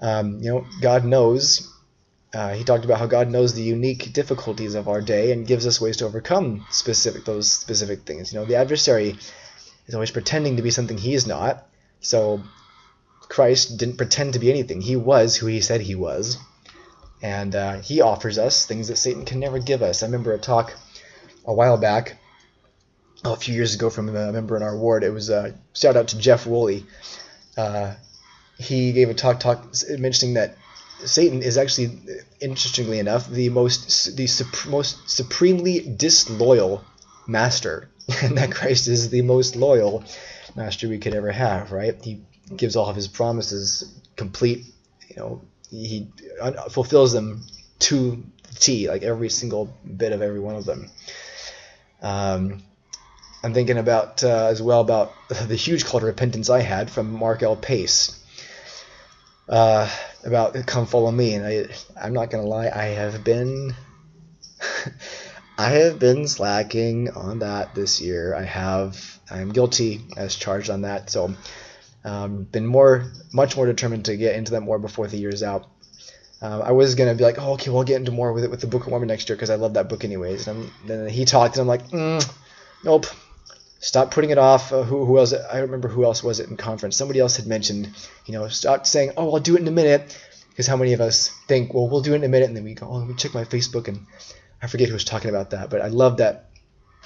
Um, 0.00 0.40
you 0.42 0.50
know, 0.50 0.66
God 0.80 1.04
knows. 1.04 1.68
Uh, 2.34 2.54
he 2.54 2.64
talked 2.64 2.86
about 2.86 2.98
how 2.98 3.06
God 3.06 3.30
knows 3.30 3.52
the 3.52 3.62
unique 3.62 4.14
difficulties 4.14 4.74
of 4.74 4.88
our 4.88 5.02
day 5.02 5.32
and 5.32 5.46
gives 5.46 5.66
us 5.66 5.80
ways 5.80 5.98
to 5.98 6.06
overcome 6.06 6.66
specific 6.70 7.26
those 7.26 7.52
specific 7.52 8.04
things. 8.04 8.32
You 8.32 8.40
know, 8.40 8.46
the 8.46 8.56
adversary 8.56 9.16
is 9.86 9.94
always 9.94 10.10
pretending 10.10 10.56
to 10.56 10.62
be 10.62 10.70
something 10.70 10.96
he 10.96 11.12
is 11.12 11.26
not. 11.26 11.66
So 12.00 12.42
Christ 13.28 13.76
didn't 13.76 13.98
pretend 13.98 14.32
to 14.32 14.38
be 14.38 14.48
anything. 14.48 14.80
He 14.80 14.96
was 14.96 15.36
who 15.36 15.46
he 15.46 15.60
said 15.60 15.82
he 15.82 15.94
was. 15.94 16.38
And 17.22 17.54
uh, 17.54 17.80
he 17.80 18.00
offers 18.00 18.36
us 18.36 18.66
things 18.66 18.88
that 18.88 18.96
Satan 18.96 19.24
can 19.24 19.38
never 19.38 19.60
give 19.60 19.80
us. 19.80 20.02
I 20.02 20.06
remember 20.06 20.32
a 20.32 20.38
talk 20.38 20.74
a 21.44 21.54
while 21.54 21.76
back, 21.76 22.18
a 23.24 23.36
few 23.36 23.54
years 23.54 23.74
ago 23.74 23.90
from 23.90 24.08
a 24.08 24.32
member 24.32 24.56
in 24.56 24.62
our 24.62 24.76
ward. 24.76 25.04
It 25.04 25.10
was 25.10 25.30
a 25.30 25.36
uh, 25.36 25.50
shout 25.72 25.96
out 25.96 26.08
to 26.08 26.18
Jeff 26.18 26.46
Woolley. 26.46 26.84
Uh, 27.56 27.94
he 28.58 28.92
gave 28.92 29.08
a 29.08 29.14
talk 29.14 29.40
talk 29.40 29.64
mentioning 29.98 30.34
that 30.34 30.56
Satan 31.04 31.42
is 31.42 31.58
actually, 31.58 31.98
interestingly 32.40 32.98
enough, 32.98 33.28
the 33.28 33.48
most 33.48 34.16
the 34.16 34.26
sup- 34.26 34.68
most 34.68 35.08
supremely 35.08 35.80
disloyal 35.80 36.84
master, 37.26 37.88
and 38.22 38.38
that 38.38 38.52
Christ 38.52 38.88
is 38.88 39.10
the 39.10 39.22
most 39.22 39.56
loyal 39.56 40.04
master 40.54 40.88
we 40.88 40.98
could 40.98 41.14
ever 41.14 41.32
have. 41.32 41.72
Right? 41.72 41.94
He 42.02 42.22
gives 42.56 42.76
all 42.76 42.88
of 42.88 42.96
his 42.96 43.08
promises 43.08 44.00
complete. 44.16 44.64
You 45.08 45.16
know, 45.16 45.42
he 45.72 46.08
fulfills 46.70 47.12
them 47.12 47.42
to 47.80 48.22
the 48.48 48.54
T, 48.54 48.88
like 48.88 49.02
every 49.02 49.30
single 49.30 49.74
bit 49.96 50.12
of 50.12 50.22
every 50.22 50.40
one 50.40 50.54
of 50.54 50.64
them. 50.64 50.90
Um, 52.00 52.62
I'm 53.42 53.54
thinking 53.54 53.78
about 53.78 54.22
uh, 54.22 54.46
as 54.46 54.62
well 54.62 54.80
about 54.80 55.12
the 55.28 55.56
huge 55.56 55.84
call 55.84 56.00
to 56.00 56.06
repentance 56.06 56.50
I 56.50 56.60
had 56.60 56.90
from 56.90 57.12
Mark 57.12 57.42
L. 57.42 57.56
Pace 57.56 58.22
uh, 59.48 59.88
about 60.24 60.54
come 60.66 60.86
follow 60.86 61.10
me, 61.10 61.34
and 61.34 61.46
I 61.46 61.66
I'm 62.00 62.12
not 62.12 62.30
gonna 62.30 62.46
lie, 62.46 62.70
I 62.72 62.86
have 62.86 63.24
been 63.24 63.74
I 65.58 65.70
have 65.70 65.98
been 65.98 66.26
slacking 66.28 67.10
on 67.10 67.40
that 67.40 67.74
this 67.74 68.00
year. 68.00 68.34
I 68.34 68.44
have 68.44 69.20
I'm 69.30 69.50
guilty 69.50 70.02
as 70.16 70.36
charged 70.36 70.70
on 70.70 70.82
that, 70.82 71.10
so 71.10 71.34
um, 72.04 72.44
been 72.44 72.66
more 72.66 73.04
much 73.32 73.56
more 73.56 73.66
determined 73.66 74.06
to 74.06 74.16
get 74.16 74.36
into 74.36 74.52
that 74.52 74.60
more 74.60 74.78
before 74.78 75.06
the 75.06 75.16
year's 75.16 75.42
out. 75.42 75.66
Um, 76.40 76.62
I 76.62 76.72
was 76.72 76.96
gonna 76.96 77.14
be 77.14 77.22
like, 77.22 77.38
oh, 77.38 77.52
okay, 77.52 77.70
we'll 77.70 77.84
get 77.84 77.96
into 77.96 78.10
more 78.10 78.32
with 78.32 78.44
it 78.44 78.50
with 78.50 78.60
the 78.60 78.66
Book 78.66 78.82
of 78.82 78.88
Mormon 78.88 79.08
next 79.08 79.28
year 79.28 79.36
because 79.36 79.50
I 79.50 79.54
love 79.54 79.74
that 79.74 79.88
book 79.88 80.04
anyways. 80.04 80.48
And 80.48 80.70
then 80.86 81.08
he 81.08 81.24
talked, 81.24 81.56
and 81.56 81.62
I'm 81.62 81.68
like, 81.68 81.88
mm, 81.90 82.28
nope, 82.82 83.06
stop 83.78 84.10
putting 84.10 84.30
it 84.30 84.38
off. 84.38 84.72
Uh, 84.72 84.82
who, 84.82 85.04
who 85.04 85.18
else? 85.18 85.32
I 85.32 85.58
remember 85.58 85.88
who 85.88 86.04
else 86.04 86.22
was 86.22 86.40
it 86.40 86.48
in 86.48 86.56
conference. 86.56 86.96
Somebody 86.96 87.20
else 87.20 87.36
had 87.36 87.46
mentioned, 87.46 87.90
you 88.26 88.32
know, 88.32 88.48
stop 88.48 88.86
saying, 88.86 89.12
oh, 89.16 89.34
I'll 89.34 89.40
do 89.40 89.56
it 89.56 89.60
in 89.60 89.68
a 89.68 89.72
minute. 89.72 90.18
Because 90.48 90.66
how 90.66 90.76
many 90.76 90.92
of 90.92 91.00
us 91.00 91.28
think, 91.48 91.72
well, 91.72 91.88
we'll 91.88 92.02
do 92.02 92.12
it 92.12 92.16
in 92.16 92.24
a 92.24 92.28
minute, 92.28 92.48
and 92.48 92.56
then 92.56 92.64
we 92.64 92.74
go, 92.74 92.86
oh, 92.86 92.96
let 92.96 93.08
me 93.08 93.14
check 93.14 93.32
my 93.32 93.44
Facebook, 93.44 93.88
and 93.88 94.06
I 94.60 94.66
forget 94.66 94.88
who 94.88 94.94
was 94.94 95.04
talking 95.04 95.30
about 95.30 95.50
that. 95.50 95.70
But 95.70 95.80
I 95.80 95.88
love 95.88 96.18
that 96.18 96.50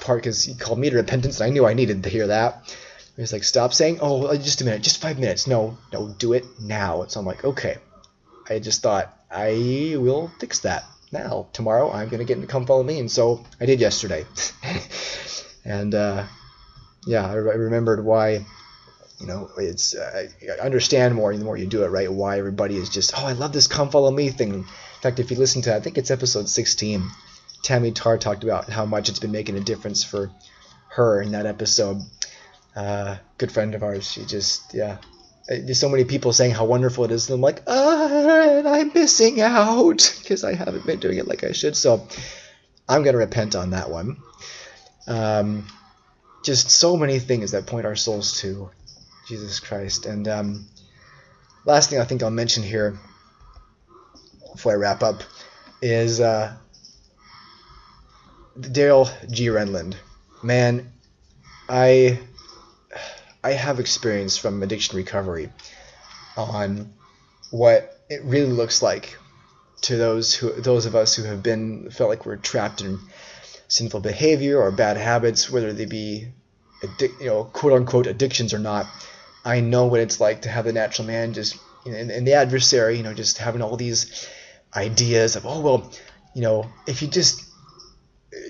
part 0.00 0.22
because 0.22 0.42
he 0.42 0.54
called 0.54 0.78
me 0.78 0.90
to 0.90 0.96
repentance, 0.96 1.40
and 1.40 1.46
I 1.46 1.50
knew 1.50 1.64
I 1.64 1.74
needed 1.74 2.02
to 2.02 2.08
hear 2.08 2.26
that. 2.26 2.74
He 3.16 3.22
was 3.22 3.32
like, 3.32 3.44
stop 3.44 3.72
saying, 3.72 3.98
oh, 4.00 4.26
uh, 4.26 4.36
just 4.36 4.60
a 4.60 4.64
minute, 4.64 4.82
just 4.82 5.00
five 5.00 5.18
minutes. 5.18 5.46
No, 5.46 5.78
no, 5.92 6.08
do 6.08 6.34
it 6.34 6.44
now. 6.60 7.06
So 7.06 7.18
I'm 7.18 7.26
like, 7.26 7.44
okay. 7.44 7.76
I 8.48 8.58
just 8.58 8.82
thought, 8.82 9.12
I 9.30 9.96
will 9.98 10.30
fix 10.38 10.60
that 10.60 10.84
now. 11.10 11.48
Tomorrow, 11.52 11.90
I'm 11.90 12.08
going 12.08 12.18
to 12.18 12.26
get 12.26 12.36
into 12.36 12.46
Come 12.46 12.66
Follow 12.66 12.82
Me. 12.82 13.00
And 13.00 13.10
so 13.10 13.44
I 13.60 13.66
did 13.66 13.80
yesterday. 13.80 14.26
and, 15.64 15.94
uh, 15.94 16.26
yeah, 17.06 17.26
I, 17.26 17.32
I 17.32 17.56
remembered 17.56 18.04
why 18.04 18.44
you 19.18 19.26
know, 19.26 19.50
it's 19.56 19.94
uh, 19.94 20.28
I 20.42 20.64
understand 20.64 21.14
more 21.14 21.34
the 21.34 21.44
more 21.44 21.56
you 21.56 21.66
do 21.66 21.84
it, 21.84 21.88
right? 21.88 22.12
Why 22.12 22.38
everybody 22.38 22.76
is 22.76 22.90
just, 22.90 23.12
oh, 23.16 23.24
I 23.24 23.32
love 23.32 23.52
this 23.52 23.66
"Come 23.66 23.90
Follow 23.90 24.10
Me" 24.10 24.28
thing. 24.28 24.52
In 24.52 24.64
fact, 25.00 25.20
if 25.20 25.30
you 25.30 25.38
listen 25.38 25.62
to, 25.62 25.74
I 25.74 25.80
think 25.80 25.96
it's 25.96 26.10
episode 26.10 26.48
16, 26.48 27.08
Tammy 27.62 27.92
Tarr 27.92 28.18
talked 28.18 28.44
about 28.44 28.68
how 28.68 28.84
much 28.84 29.08
it's 29.08 29.18
been 29.18 29.32
making 29.32 29.56
a 29.56 29.60
difference 29.60 30.04
for 30.04 30.30
her 30.90 31.22
in 31.22 31.32
that 31.32 31.46
episode. 31.46 32.02
Uh, 32.76 33.16
good 33.38 33.50
friend 33.50 33.74
of 33.74 33.82
ours, 33.82 34.10
she 34.10 34.24
just, 34.24 34.74
yeah. 34.74 34.98
Uh, 35.50 35.56
there's 35.64 35.80
so 35.80 35.88
many 35.88 36.04
people 36.04 36.32
saying 36.32 36.52
how 36.52 36.66
wonderful 36.66 37.04
it 37.04 37.10
is, 37.10 37.28
and 37.28 37.36
I'm 37.36 37.40
like, 37.40 37.62
ah, 37.66 38.62
I'm 38.66 38.92
missing 38.92 39.40
out 39.40 40.14
because 40.20 40.44
I 40.44 40.54
haven't 40.54 40.84
been 40.84 41.00
doing 41.00 41.18
it 41.18 41.26
like 41.26 41.42
I 41.42 41.52
should. 41.52 41.76
So 41.76 42.06
I'm 42.88 43.02
gonna 43.02 43.18
repent 43.18 43.56
on 43.56 43.70
that 43.70 43.90
one. 43.90 44.18
Um, 45.06 45.66
just 46.44 46.70
so 46.70 46.96
many 46.96 47.18
things 47.18 47.52
that 47.52 47.66
point 47.66 47.86
our 47.86 47.96
souls 47.96 48.40
to 48.40 48.70
Jesus 49.26 49.58
Christ. 49.58 50.06
And 50.06 50.28
um, 50.28 50.66
last 51.64 51.90
thing 51.90 51.98
I 51.98 52.04
think 52.04 52.22
I'll 52.22 52.30
mention 52.30 52.62
here 52.62 52.98
before 54.52 54.72
I 54.72 54.76
wrap 54.76 55.02
up 55.02 55.22
is 55.82 56.20
uh, 56.20 56.54
G. 58.60 59.46
Renlund. 59.48 59.94
Man, 60.42 60.92
I 61.68 62.20
I 63.46 63.52
have 63.52 63.78
experience 63.78 64.36
from 64.36 64.60
addiction 64.64 64.96
recovery 64.96 65.52
on 66.36 66.92
what 67.50 67.96
it 68.10 68.24
really 68.24 68.50
looks 68.50 68.82
like 68.82 69.16
to 69.82 69.96
those 69.96 70.34
who 70.34 70.50
those 70.60 70.84
of 70.84 70.96
us 70.96 71.14
who 71.14 71.22
have 71.22 71.44
been 71.44 71.88
felt 71.92 72.10
like 72.10 72.26
we're 72.26 72.38
trapped 72.38 72.80
in 72.80 72.98
sinful 73.68 74.00
behavior 74.00 74.60
or 74.60 74.72
bad 74.72 74.96
habits, 74.96 75.48
whether 75.48 75.72
they 75.72 75.84
be 75.84 76.26
addic- 76.82 77.20
you 77.20 77.28
know 77.28 77.44
quote 77.44 77.72
unquote 77.72 78.08
addictions 78.08 78.52
or 78.52 78.58
not. 78.58 79.06
I 79.44 79.60
know 79.60 79.86
what 79.86 80.00
it's 80.00 80.18
like 80.18 80.42
to 80.42 80.48
have 80.48 80.64
the 80.64 80.72
natural 80.72 81.06
man 81.06 81.32
just 81.32 81.56
and, 81.84 82.10
and 82.10 82.26
the 82.26 82.34
adversary, 82.34 82.96
you 82.96 83.04
know, 83.04 83.14
just 83.14 83.38
having 83.38 83.62
all 83.62 83.76
these 83.76 84.28
ideas 84.74 85.36
of 85.36 85.46
oh 85.46 85.60
well, 85.60 85.92
you 86.34 86.42
know, 86.42 86.72
if 86.84 87.00
you 87.00 87.06
just 87.06 87.45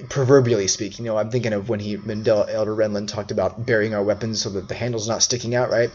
proverbially 0.08 0.68
speaking, 0.68 1.04
you 1.04 1.12
know, 1.12 1.18
I'm 1.18 1.30
thinking 1.30 1.52
of 1.52 1.68
when 1.68 1.80
he 1.80 1.96
Mandela 1.96 2.48
Elder 2.48 2.74
Renlund 2.74 3.08
talked 3.08 3.30
about 3.30 3.66
burying 3.66 3.94
our 3.94 4.02
weapons 4.02 4.42
so 4.42 4.50
that 4.50 4.68
the 4.68 4.74
handle's 4.74 5.08
not 5.08 5.22
sticking 5.22 5.54
out, 5.54 5.70
right? 5.70 5.90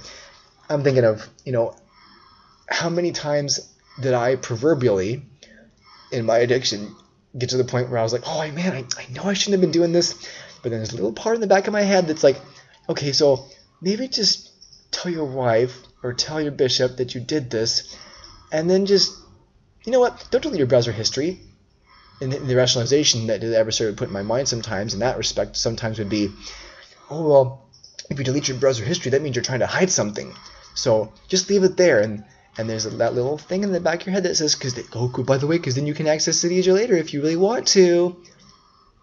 I'm 0.69 0.83
thinking 0.83 1.03
of, 1.03 1.27
you 1.45 1.51
know, 1.51 1.75
how 2.67 2.89
many 2.89 3.11
times 3.11 3.59
did 4.01 4.13
I 4.13 4.35
proverbially 4.35 5.23
in 6.11 6.25
my 6.25 6.37
addiction 6.37 6.95
get 7.37 7.49
to 7.49 7.57
the 7.57 7.63
point 7.63 7.89
where 7.89 7.99
I 7.99 8.03
was 8.03 8.13
like, 8.13 8.23
oh 8.25 8.51
man, 8.51 8.73
I, 8.73 8.85
I 8.97 9.11
know 9.11 9.23
I 9.23 9.33
shouldn't 9.33 9.53
have 9.53 9.61
been 9.61 9.71
doing 9.71 9.91
this. 9.91 10.13
But 10.61 10.69
then 10.69 10.79
there's 10.79 10.93
a 10.93 10.95
little 10.95 11.13
part 11.13 11.35
in 11.35 11.41
the 11.41 11.47
back 11.47 11.67
of 11.67 11.73
my 11.73 11.81
head 11.81 12.07
that's 12.07 12.23
like, 12.23 12.37
okay, 12.89 13.11
so 13.11 13.45
maybe 13.81 14.07
just 14.07 14.51
tell 14.91 15.11
your 15.11 15.25
wife 15.25 15.75
or 16.03 16.13
tell 16.13 16.41
your 16.41 16.51
bishop 16.51 16.97
that 16.97 17.15
you 17.15 17.21
did 17.21 17.49
this, 17.49 17.95
and 18.51 18.69
then 18.69 18.85
just, 18.85 19.15
you 19.85 19.91
know 19.91 19.99
what, 19.99 20.27
don't 20.31 20.41
delete 20.41 20.57
your 20.57 20.67
browser 20.67 20.91
history. 20.91 21.39
And 22.21 22.31
the, 22.31 22.39
the 22.39 22.55
rationalization 22.55 23.27
that 23.27 23.41
the 23.41 23.57
adversary 23.57 23.89
would 23.89 23.97
put 23.97 24.07
in 24.07 24.13
my 24.13 24.21
mind 24.21 24.47
sometimes, 24.47 24.93
in 24.93 24.99
that 24.99 25.17
respect, 25.17 25.57
sometimes 25.57 25.97
would 25.99 26.09
be, 26.09 26.29
oh, 27.09 27.27
well, 27.27 27.65
if 28.09 28.19
you 28.19 28.23
delete 28.23 28.47
your 28.47 28.57
browser 28.57 28.85
history, 28.85 29.11
that 29.11 29.21
means 29.21 29.35
you're 29.35 29.43
trying 29.43 29.59
to 29.59 29.67
hide 29.67 29.89
something. 29.89 30.33
So 30.75 31.11
just 31.27 31.49
leave 31.49 31.63
it 31.63 31.77
there. 31.77 31.99
And 32.01 32.23
and 32.57 32.69
there's 32.69 32.83
that 32.83 33.15
little 33.15 33.37
thing 33.37 33.63
in 33.63 33.71
the 33.71 33.79
back 33.79 34.01
of 34.01 34.07
your 34.07 34.13
head 34.13 34.23
that 34.23 34.35
says, 34.35 34.55
because 34.55 34.77
oh, 34.93 35.07
by 35.23 35.37
the 35.37 35.47
way, 35.47 35.57
because 35.57 35.75
then 35.75 35.87
you 35.87 35.93
can 35.93 36.07
access 36.07 36.43
it 36.43 36.51
easier 36.51 36.73
later 36.73 36.95
if 36.95 37.13
you 37.13 37.21
really 37.21 37.37
want 37.37 37.67
to. 37.69 38.21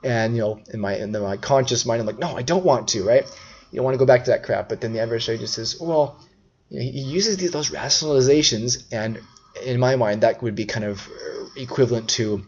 And 0.05 0.37
you 0.37 0.43
know, 0.43 0.61
in 0.73 0.81
my 0.81 0.97
in 0.97 1.13
my 1.13 1.37
conscious 1.39 1.87
mind, 1.87 2.01
I'm 2.01 2.07
like, 2.07 2.19
no, 2.19 2.37
I 2.37 2.43
don't 2.43 2.65
want 2.65 2.89
to, 2.89 3.05
right? 3.05 3.25
You 3.71 3.77
don't 3.77 3.85
want 3.85 3.95
to 3.95 3.99
go 3.99 4.07
back 4.07 4.25
to 4.25 4.31
that 4.31 4.45
crap. 4.45 4.69
But 4.69 4.81
then 4.81 4.93
the 4.93 5.01
adversary 5.01 5.39
just 5.39 5.55
says, 5.55 5.81
well, 5.81 6.21
you 6.69 6.79
know, 6.79 6.85
he 6.85 7.01
uses 7.01 7.39
these 7.39 7.51
those 7.51 7.71
rationalizations, 7.71 8.85
and 8.93 9.21
in 9.65 9.81
my 9.81 9.97
mind, 9.97 10.23
that 10.23 10.43
would 10.43 10.55
be 10.55 10.67
kind 10.67 10.85
of 10.85 11.09
equivalent 11.57 12.11
to 12.11 12.45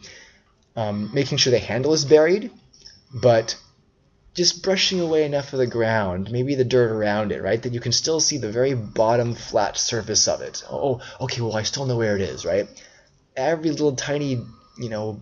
um, 0.76 1.10
making 1.12 1.38
sure 1.38 1.50
the 1.50 1.58
handle 1.58 1.92
is 1.92 2.04
buried, 2.04 2.50
but 3.12 3.56
just 4.34 4.62
brushing 4.62 5.00
away 5.00 5.24
enough 5.24 5.52
of 5.52 5.58
the 5.58 5.66
ground, 5.66 6.30
maybe 6.30 6.54
the 6.54 6.64
dirt 6.64 6.90
around 6.90 7.32
it, 7.32 7.42
right? 7.42 7.60
That 7.62 7.72
you 7.72 7.80
can 7.80 7.92
still 7.92 8.20
see 8.20 8.38
the 8.38 8.52
very 8.52 8.74
bottom 8.74 9.34
flat 9.34 9.76
surface 9.76 10.28
of 10.28 10.40
it. 10.40 10.62
Oh, 10.70 11.00
okay, 11.20 11.40
well, 11.40 11.56
I 11.56 11.64
still 11.64 11.86
know 11.86 11.96
where 11.96 12.16
it 12.16 12.22
is, 12.22 12.44
right? 12.44 12.68
Every 13.36 13.70
little 13.70 13.96
tiny, 13.96 14.44
you 14.78 14.88
know, 14.88 15.20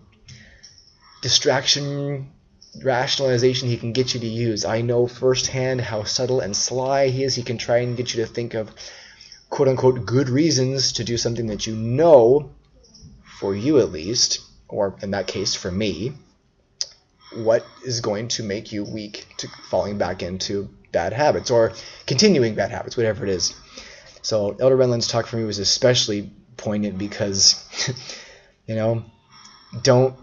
distraction, 1.21 2.31
rationalization 2.83 3.67
he 3.67 3.77
can 3.77 3.93
get 3.93 4.13
you 4.13 4.19
to 4.19 4.27
use. 4.27 4.63
I 4.63 4.81
know 4.81 5.07
firsthand 5.07 5.81
how 5.81 6.03
subtle 6.03 6.39
and 6.39 6.55
sly 6.55 7.07
he 7.07 7.23
is. 7.23 7.35
He 7.35 7.43
can 7.43 7.57
try 7.57 7.79
and 7.79 7.97
get 7.97 8.13
you 8.13 8.23
to 8.23 8.31
think 8.31 8.53
of 8.53 8.71
quote 9.49 9.67
unquote 9.67 10.05
good 10.05 10.29
reasons 10.29 10.93
to 10.93 11.03
do 11.03 11.17
something 11.17 11.47
that 11.47 11.65
you 11.65 11.75
know, 11.75 12.51
for 13.39 13.55
you 13.55 13.79
at 13.79 13.91
least, 13.91 14.39
or 14.69 14.95
in 15.01 15.11
that 15.11 15.27
case 15.27 15.55
for 15.55 15.71
me, 15.71 16.13
what 17.33 17.65
is 17.85 18.01
going 18.01 18.27
to 18.29 18.43
make 18.43 18.71
you 18.71 18.83
weak 18.83 19.27
to 19.37 19.47
falling 19.69 19.97
back 19.97 20.23
into 20.23 20.69
bad 20.91 21.13
habits 21.13 21.51
or 21.51 21.73
continuing 22.07 22.55
bad 22.55 22.71
habits, 22.71 22.97
whatever 22.97 23.25
it 23.25 23.29
is. 23.29 23.53
So 24.21 24.55
Elder 24.59 24.77
Renlund's 24.77 25.07
talk 25.07 25.27
for 25.27 25.37
me 25.37 25.43
was 25.43 25.59
especially 25.59 26.31
poignant 26.57 26.97
because, 26.97 27.63
you 28.67 28.75
know, 28.75 29.05
don't 29.81 30.15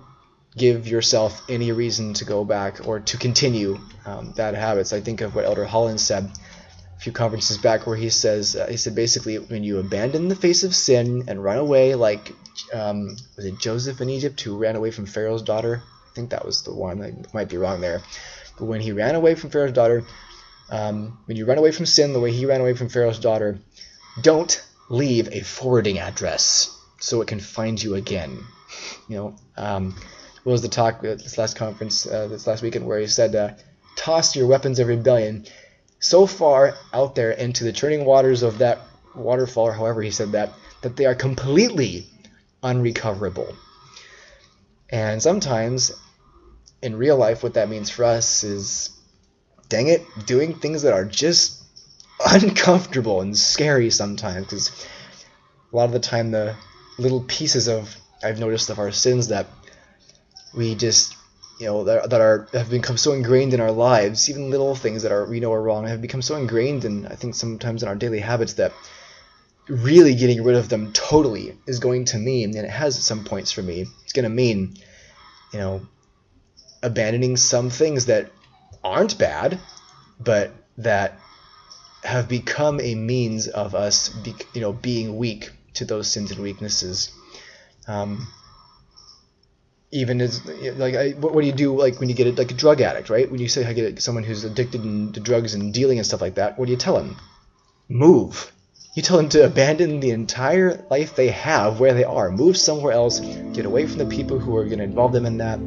give 0.57 0.89
yourself 0.89 1.43
any 1.49 1.73
reason 1.73 2.15
to 2.15 2.25
go 2.25 2.45
back 2.45 2.87
or 2.87 3.01
to 3.01 3.17
continue 3.19 3.79
um, 4.05 4.33
bad 4.33 4.55
habits. 4.55 4.93
I 4.93 5.01
think 5.01 5.21
of 5.21 5.35
what 5.35 5.45
Elder 5.45 5.65
Holland 5.65 6.01
said 6.01 6.31
a 6.97 7.01
few 7.01 7.13
conferences 7.13 7.59
back, 7.59 7.87
where 7.87 7.97
he 7.97 8.11
says 8.11 8.57
uh, 8.57 8.67
he 8.69 8.77
said 8.77 8.95
basically 8.95 9.39
when 9.39 9.65
you 9.65 9.79
abandon 9.79 10.29
the 10.29 10.37
face 10.37 10.65
of 10.65 10.75
sin 10.75 11.25
and 11.29 11.43
run 11.43 11.59
away, 11.59 11.95
like 11.95 12.33
um, 12.73 13.17
was 13.37 13.45
it 13.45 13.59
Joseph 13.59 14.01
in 14.01 14.11
Egypt 14.11 14.41
who 14.41 14.57
ran 14.57 14.77
away 14.77 14.91
from 14.91 15.07
Pharaoh's 15.07 15.43
daughter? 15.43 15.83
I 16.11 16.15
think 16.15 16.31
that 16.31 16.45
was 16.45 16.63
the 16.63 16.75
one. 16.75 17.03
I 17.03 17.15
might 17.35 17.49
be 17.49 17.57
wrong 17.57 17.81
there. 17.81 18.03
But 18.59 18.67
when 18.67 18.81
he 18.81 18.93
ran 18.93 19.15
away 19.15 19.35
from 19.35 19.51
Pharaoh's 19.51 19.73
daughter, 19.73 20.05
um, 20.71 21.19
when 21.27 21.37
you 21.37 21.47
run 21.47 21.59
away 21.59 21.73
from 21.73 21.87
sin 21.87 22.13
the 22.13 22.21
way 22.21 22.33
he 22.33 22.47
ran 22.47 22.61
away 22.61 22.75
from 22.75 22.89
Pharaoh's 22.89 23.19
daughter, 23.19 23.59
don't 24.21 24.63
leave 24.89 25.29
a 25.33 25.41
forwarding 25.41 25.99
address 25.99 26.73
so 26.99 27.21
it 27.21 27.29
can 27.29 27.41
find 27.41 27.83
you 27.83 27.95
again. 27.95 28.39
You 29.09 29.17
know, 29.17 29.37
um, 29.57 29.95
what 30.43 30.53
was 30.53 30.63
the 30.63 30.69
talk 30.69 31.05
at 31.05 31.19
this 31.19 31.39
last 31.39 31.57
conference, 31.57 32.07
uh, 32.07 32.29
this 32.29 32.47
last 32.47 32.63
weekend, 32.63 32.87
where 32.87 32.99
he 32.99 33.07
said, 33.07 33.35
uh, 33.35 33.51
"Toss 33.97 34.35
your 34.35 34.47
weapons 34.47 34.79
of 34.79 34.89
rebellion 34.89 35.47
so 35.99 36.27
far 36.27 36.75
out 36.93 37.15
there 37.15 37.31
into 37.31 37.65
the 37.65 37.73
churning 37.73 38.05
waters 38.05 38.43
of 38.43 38.59
that 38.59 38.79
waterfall, 39.15 39.69
or 39.69 39.73
however 39.73 40.03
he 40.03 40.11
said 40.11 40.33
that, 40.33 40.53
that 40.83 40.97
they 40.97 41.07
are 41.07 41.15
completely 41.15 42.07
unrecoverable." 42.67 43.55
And 44.91 45.23
sometimes 45.23 45.93
in 46.83 46.97
real 46.97 47.17
life, 47.17 47.43
what 47.43 47.55
that 47.55 47.69
means 47.69 47.91
for 47.91 48.05
us 48.05 48.45
is, 48.45 48.91
dang 49.69 49.89
it, 49.89 50.07
doing 50.27 50.55
things 50.55 50.83
that 50.83 50.93
are 50.93 51.05
just 51.05 51.63
uncomfortable 52.33 53.21
and 53.21 53.37
scary 53.37 53.91
sometimes. 53.91 54.47
Because 54.47 54.87
a 55.73 55.77
lot 55.77 55.85
of 55.85 55.93
the 55.93 55.99
time, 55.99 56.31
the 56.31 56.55
little 56.99 57.23
pieces 57.23 57.69
of 57.69 57.97
I've 58.23 58.41
noticed 58.41 58.71
of 58.71 58.79
our 58.79 58.93
sins 58.93 59.29
that 59.29 59.47
we 60.55 60.75
just 60.75 61.15
you 61.61 61.67
know 61.67 61.85
that, 61.85 62.11
that 62.11 62.21
are 62.21 62.49
have 62.53 62.71
become 62.71 62.97
so 62.97 63.13
ingrained 63.13 63.55
in 63.55 63.61
our 63.61 63.71
lives 63.71 64.29
even 64.29 64.51
little 64.51 64.75
things 64.75 65.03
that 65.03 65.13
are 65.13 65.25
we 65.27 65.41
know 65.41 65.53
are 65.53 65.63
wrong 65.63 65.87
have 65.87 66.03
become 66.03 66.23
so 66.23 66.37
ingrained 66.37 66.85
in 66.85 67.07
i 67.07 67.15
think 67.15 67.35
sometimes 67.35 67.83
in 67.83 67.89
our 67.89 67.95
daily 67.95 68.21
habits 68.21 68.55
that 68.55 68.73
really 69.69 70.15
getting 70.15 70.43
rid 70.45 70.57
of 70.57 70.69
them 70.69 70.93
totally 70.93 71.57
is 71.67 71.79
going 71.81 72.05
to 72.05 72.19
mean 72.19 72.57
and 72.57 72.67
it 72.67 72.71
has 72.71 73.05
some 73.05 73.25
points 73.25 73.51
for 73.51 73.63
me 73.63 73.85
it's 74.05 74.13
going 74.13 74.23
to 74.23 74.29
mean 74.29 74.77
you 75.53 75.59
know 75.59 75.81
abandoning 76.83 77.37
some 77.37 77.69
things 77.71 78.07
that 78.07 78.31
aren't 78.83 79.19
bad, 79.19 79.59
but 80.21 80.53
that 80.79 81.19
have 82.05 82.29
become 82.29 82.81
a 82.81 82.95
means 82.95 83.49
of 83.49 83.75
us, 83.75 84.09
be, 84.09 84.35
you 84.55 84.61
know, 84.61 84.73
being 84.73 85.17
weak 85.17 85.51
to 85.75 85.85
those 85.85 86.11
sins 86.11 86.31
and 86.31 86.41
weaknesses. 86.41 87.11
Um, 87.89 88.29
even 89.91 90.21
as 90.21 90.45
like, 90.45 90.95
I, 90.95 91.11
what, 91.13 91.35
what, 91.35 91.41
do 91.41 91.47
you 91.47 91.53
do 91.53 91.77
like 91.77 91.99
when 91.99 92.09
you 92.09 92.15
get 92.15 92.27
a, 92.27 92.33
like 92.33 92.51
a 92.51 92.55
drug 92.55 92.81
addict, 92.81 93.11
right? 93.11 93.31
When 93.31 93.41
you 93.41 93.49
say 93.49 93.67
I 93.67 93.73
get 93.73 94.01
someone 94.03 94.25
who's 94.25 94.45
addicted 94.45 94.83
to 95.15 95.21
drugs 95.21 95.55
and 95.55 95.75
dealing 95.75 95.99
and 95.99 96.07
stuff 96.07 96.21
like 96.21 96.35
that, 96.37 96.59
what 96.59 96.67
do 96.67 96.73
you 96.73 96.79
tell 96.79 96.97
them? 96.97 97.17
Move. 97.89 98.53
You 98.97 99.03
tell 99.03 99.19
them 99.19 99.29
to 99.29 99.45
abandon 99.45 100.01
the 100.01 100.13
entire 100.13 100.83
life 100.89 101.17
they 101.17 101.29
have 101.29 101.81
where 101.81 101.93
they 101.93 102.05
are, 102.05 102.31
move 102.31 102.57
somewhere 102.57 102.95
else, 102.95 103.21
get 103.53 103.67
away 103.67 103.87
from 103.87 103.99
the 103.99 104.07
people 104.07 104.39
who 104.39 104.57
are 104.57 104.65
going 104.65 104.79
to 104.79 104.85
involve 104.85 105.13
them 105.13 105.27
in 105.27 105.37
that, 105.37 105.59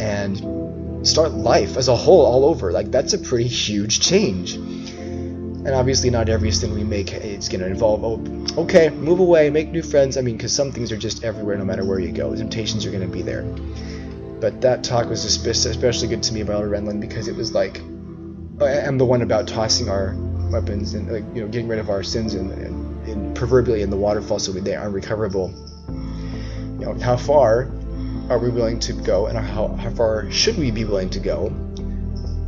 and 0.00 1.06
start 1.06 1.30
life 1.30 1.76
as 1.76 1.86
a 1.86 1.94
whole 1.94 2.26
all 2.26 2.44
over. 2.44 2.72
Like 2.72 2.90
that's 2.90 3.12
a 3.12 3.18
pretty 3.18 3.46
huge 3.46 4.00
change. 4.00 4.54
And 4.54 5.68
obviously, 5.68 6.10
not 6.10 6.28
everything 6.28 6.74
we 6.74 6.82
make 6.82 7.12
is 7.12 7.48
going 7.48 7.60
to 7.60 7.68
involve, 7.68 8.04
oh, 8.04 8.62
okay, 8.62 8.88
move 8.90 9.20
away, 9.20 9.48
make 9.48 9.68
new 9.68 9.82
friends. 9.82 10.16
I 10.16 10.22
mean, 10.22 10.36
because 10.36 10.52
some 10.52 10.72
things 10.72 10.90
are 10.90 10.96
just 10.96 11.22
everywhere, 11.22 11.56
no 11.58 11.64
matter 11.64 11.84
where 11.84 12.00
you 12.00 12.10
go. 12.10 12.34
Temptations 12.34 12.84
are 12.84 12.90
going 12.90 13.08
to 13.08 13.08
be 13.08 13.22
there. 13.22 13.42
But 14.40 14.60
that 14.62 14.82
talk 14.82 15.08
was 15.08 15.24
especially 15.24 16.08
good 16.08 16.24
to 16.24 16.34
me 16.34 16.42
by 16.42 16.54
about 16.54 16.64
Renlund 16.64 17.00
because 17.00 17.28
it 17.28 17.36
was 17.36 17.54
like, 17.54 17.78
I'm 17.78 18.98
the 18.98 19.06
one 19.06 19.22
about 19.22 19.46
tossing 19.46 19.88
our 19.88 20.16
weapons 20.50 20.94
and 20.94 21.10
like, 21.10 21.24
you 21.34 21.42
know 21.42 21.48
getting 21.48 21.68
rid 21.68 21.78
of 21.78 21.90
our 21.90 22.02
sins 22.02 22.34
and, 22.34 22.52
and, 22.52 23.08
and 23.08 23.36
proverbially 23.36 23.82
in 23.82 23.90
the 23.90 23.96
waterfall 23.96 24.38
so 24.38 24.52
they 24.52 24.74
are 24.74 24.90
recoverable. 24.90 25.52
You 25.88 26.84
know, 26.84 26.94
how 26.94 27.16
far 27.16 27.70
are 28.28 28.38
we 28.38 28.50
willing 28.50 28.80
to 28.80 28.92
go, 28.92 29.26
and 29.26 29.38
how, 29.38 29.68
how 29.68 29.90
far 29.90 30.30
should 30.30 30.58
we 30.58 30.70
be 30.70 30.84
willing 30.84 31.10
to 31.10 31.20
go 31.20 31.46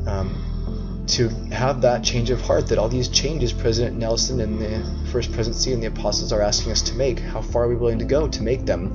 um, 0.06 1.04
to 1.06 1.28
have 1.52 1.80
that 1.82 2.02
change 2.02 2.30
of 2.30 2.40
heart 2.40 2.66
that 2.68 2.78
all 2.78 2.88
these 2.88 3.08
changes 3.08 3.52
President 3.52 3.96
Nelson 3.96 4.40
and 4.40 4.61
the 4.61 5.11
First 5.11 5.32
Presidency 5.32 5.72
and 5.72 5.82
the 5.82 5.87
Apostles 5.87 6.32
are 6.32 6.42
asking 6.42 6.72
us 6.72 6.82
to 6.82 6.94
make? 6.94 7.20
How 7.20 7.40
far 7.40 7.64
are 7.64 7.68
we 7.68 7.76
willing 7.76 7.98
to 8.00 8.04
go 8.04 8.26
to 8.28 8.42
make 8.42 8.66
them? 8.66 8.92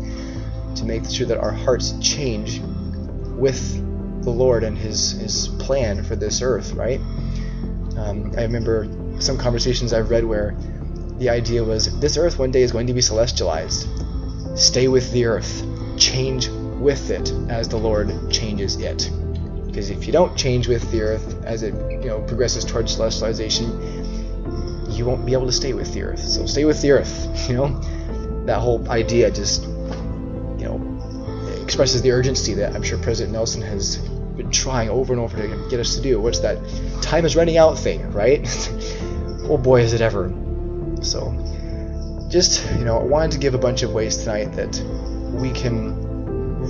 To 0.75 0.85
make 0.85 1.09
sure 1.09 1.27
that 1.27 1.37
our 1.37 1.51
hearts 1.51 1.93
change 2.01 2.59
with 2.59 4.23
the 4.23 4.31
Lord 4.31 4.63
and 4.63 4.77
His 4.77 5.11
His 5.11 5.47
plan 5.47 6.03
for 6.03 6.15
this 6.15 6.41
earth, 6.41 6.73
right? 6.73 6.99
Um, 8.03 8.33
I 8.37 8.41
remember 8.41 8.87
some 9.19 9.37
conversations 9.37 9.93
I've 9.93 10.09
read 10.09 10.25
where 10.25 10.55
the 11.19 11.29
idea 11.29 11.63
was 11.63 11.99
this 11.99 12.17
earth 12.17 12.37
one 12.37 12.51
day 12.51 12.61
is 12.61 12.71
going 12.71 12.87
to 12.87 12.93
be 12.93 12.99
celestialized. 12.99 13.87
Stay 14.57 14.87
with 14.89 15.11
the 15.13 15.25
earth. 15.25 15.63
Change 15.97 16.49
with 16.49 17.09
it 17.09 17.31
as 17.49 17.69
the 17.69 17.77
Lord 17.77 18.11
changes 18.29 18.75
it. 18.75 19.09
Because 19.65 19.89
if 19.89 20.05
you 20.05 20.11
don't 20.11 20.35
change 20.37 20.67
with 20.67 20.91
the 20.91 21.01
earth 21.01 21.43
as 21.45 21.63
it 21.63 21.73
you 21.91 22.09
know 22.09 22.21
progresses 22.21 22.65
towards 22.65 22.95
celestialization, 22.95 23.69
you 24.95 25.05
won't 25.05 25.25
be 25.25 25.33
able 25.33 25.45
to 25.45 25.51
stay 25.51 25.73
with 25.73 25.93
the 25.93 26.03
earth. 26.03 26.19
So 26.19 26.45
stay 26.45 26.65
with 26.65 26.81
the 26.81 26.91
earth. 26.91 27.29
You 27.49 27.55
know, 27.55 28.45
that 28.45 28.59
whole 28.59 28.87
idea 28.89 29.31
just 29.31 29.63
you 29.63 30.65
know 30.65 30.79
expresses 31.63 32.01
the 32.01 32.11
urgency 32.11 32.53
that 32.55 32.75
I'm 32.75 32.83
sure 32.83 32.97
President 32.97 33.33
Nelson 33.33 33.61
has 33.61 33.97
been 34.35 34.51
trying 34.51 34.89
over 34.89 35.13
and 35.13 35.21
over 35.21 35.37
to 35.37 35.67
get 35.69 35.79
us 35.79 35.95
to 35.95 36.01
do. 36.01 36.19
What's 36.19 36.39
that 36.39 36.57
time 37.01 37.25
is 37.25 37.35
running 37.35 37.57
out 37.57 37.77
thing, 37.77 38.11
right? 38.11 38.41
oh 39.49 39.57
boy, 39.57 39.81
is 39.81 39.93
it 39.93 40.01
ever. 40.01 40.33
So, 41.01 41.31
just, 42.29 42.65
you 42.77 42.85
know, 42.85 42.99
I 42.99 43.03
wanted 43.03 43.31
to 43.31 43.37
give 43.37 43.53
a 43.53 43.57
bunch 43.57 43.83
of 43.83 43.91
ways 43.91 44.17
tonight 44.17 44.53
that 44.53 44.79
we 45.33 45.51
can 45.51 46.03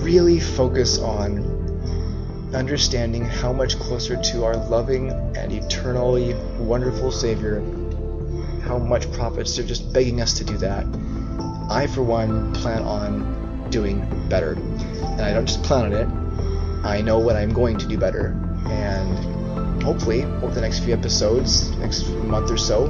really 0.01 0.39
focus 0.39 0.99
on 0.99 1.53
understanding 2.53 3.25
how 3.25 3.51
much 3.53 3.77
closer 3.79 4.21
to 4.21 4.43
our 4.43 4.55
loving 4.55 5.09
and 5.35 5.51
eternally 5.51 6.33
wonderful 6.59 7.11
Savior, 7.11 7.61
how 8.63 8.77
much 8.77 9.11
prophets 9.11 9.57
are 9.57 9.63
just 9.63 9.91
begging 9.93 10.21
us 10.21 10.33
to 10.33 10.43
do 10.43 10.57
that. 10.57 10.85
I, 11.69 11.87
for 11.87 12.03
one, 12.03 12.53
plan 12.53 12.83
on 12.83 13.69
doing 13.69 14.05
better. 14.29 14.53
And 14.53 15.21
I 15.21 15.33
don't 15.33 15.45
just 15.45 15.63
plan 15.63 15.85
on 15.85 15.93
it, 15.93 16.22
I 16.83 17.01
know 17.01 17.19
what 17.19 17.35
I'm 17.35 17.53
going 17.53 17.77
to 17.77 17.87
do 17.87 17.97
better. 17.97 18.39
and 18.65 19.33
hopefully 19.83 20.23
over 20.23 20.53
the 20.53 20.61
next 20.61 20.79
few 20.79 20.93
episodes, 20.93 21.69
next 21.77 22.07
month 22.09 22.49
or 22.49 22.57
so, 22.57 22.87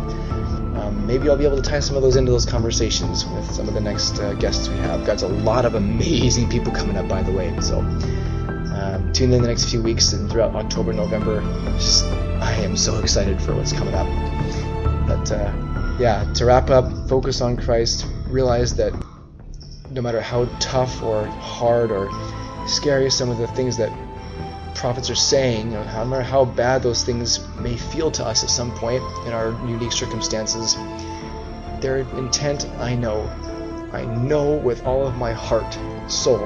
um, 0.78 1.06
maybe 1.06 1.30
I'll 1.30 1.38
be 1.38 1.46
able 1.46 1.62
to 1.62 1.68
tie 1.68 1.80
some 1.80 1.96
of 1.96 2.04
those 2.04 2.16
into 2.16 2.32
those 2.32 2.46
conversations 2.46 3.26
with 3.26 3.52
some 3.52 3.68
of 3.68 3.74
the 3.74 3.82
next 3.82 4.20
uh, 4.20 4.34
guests 4.34 4.70
we 4.70 4.78
have. 4.78 5.06
Got 5.06 5.22
a 5.24 5.28
lot 5.28 5.66
of 5.66 5.76
amazing 5.76 6.50
people 6.50 6.72
coming 6.72 6.96
up, 6.96 7.08
by 7.08 7.24
the 7.24 7.32
way. 7.32 7.54
So 7.62 7.80
um, 7.80 9.12
tune 9.14 9.34
in 9.34 9.42
the 9.42 9.48
next 9.48 9.70
few 9.70 9.82
weeks 9.82 10.14
and 10.14 10.30
throughout 10.30 10.56
October, 10.56 10.94
November. 10.94 11.42
Just, 11.74 12.06
I 12.42 12.54
am 12.58 12.78
so 12.78 13.00
excited 13.00 13.42
for 13.42 13.56
what's 13.56 13.74
coming 13.74 13.94
up. 13.94 14.08
But 15.08 15.32
uh, 15.32 15.98
yeah, 16.00 16.32
to 16.36 16.46
wrap 16.46 16.70
up, 16.70 16.92
focus 17.08 17.42
on 17.42 17.58
Christ. 17.58 18.06
Realize 18.28 18.76
that 18.76 18.94
no 19.92 20.02
matter 20.02 20.22
how 20.22 20.46
tough 20.60 21.04
or 21.04 21.26
hard 21.26 21.92
or 21.92 22.10
scary 22.68 23.10
some 23.10 23.30
of 23.30 23.38
the 23.38 23.48
things 23.48 23.78
that 23.78 23.92
prophets 24.76 25.10
are 25.10 25.16
saying, 25.16 25.72
no 25.72 26.06
matter 26.06 26.24
how 26.24 26.44
bad 26.44 26.84
those 26.84 27.04
things 27.04 27.48
may 27.60 27.78
feel 27.78 28.12
to 28.12 28.26
us 28.26 28.44
at 28.44 28.50
some 28.50 28.72
point 28.76 29.02
in 29.26 29.34
our 29.34 29.52
unique 29.68 29.92
circumstances, 29.92 30.76
their 31.80 32.00
intent, 32.18 32.68
I 32.80 32.96
know, 32.96 33.30
I 33.94 34.06
know 34.06 34.58
with 34.58 34.86
all 34.86 35.06
of 35.06 35.16
my 35.16 35.32
heart, 35.34 35.78
soul, 36.12 36.40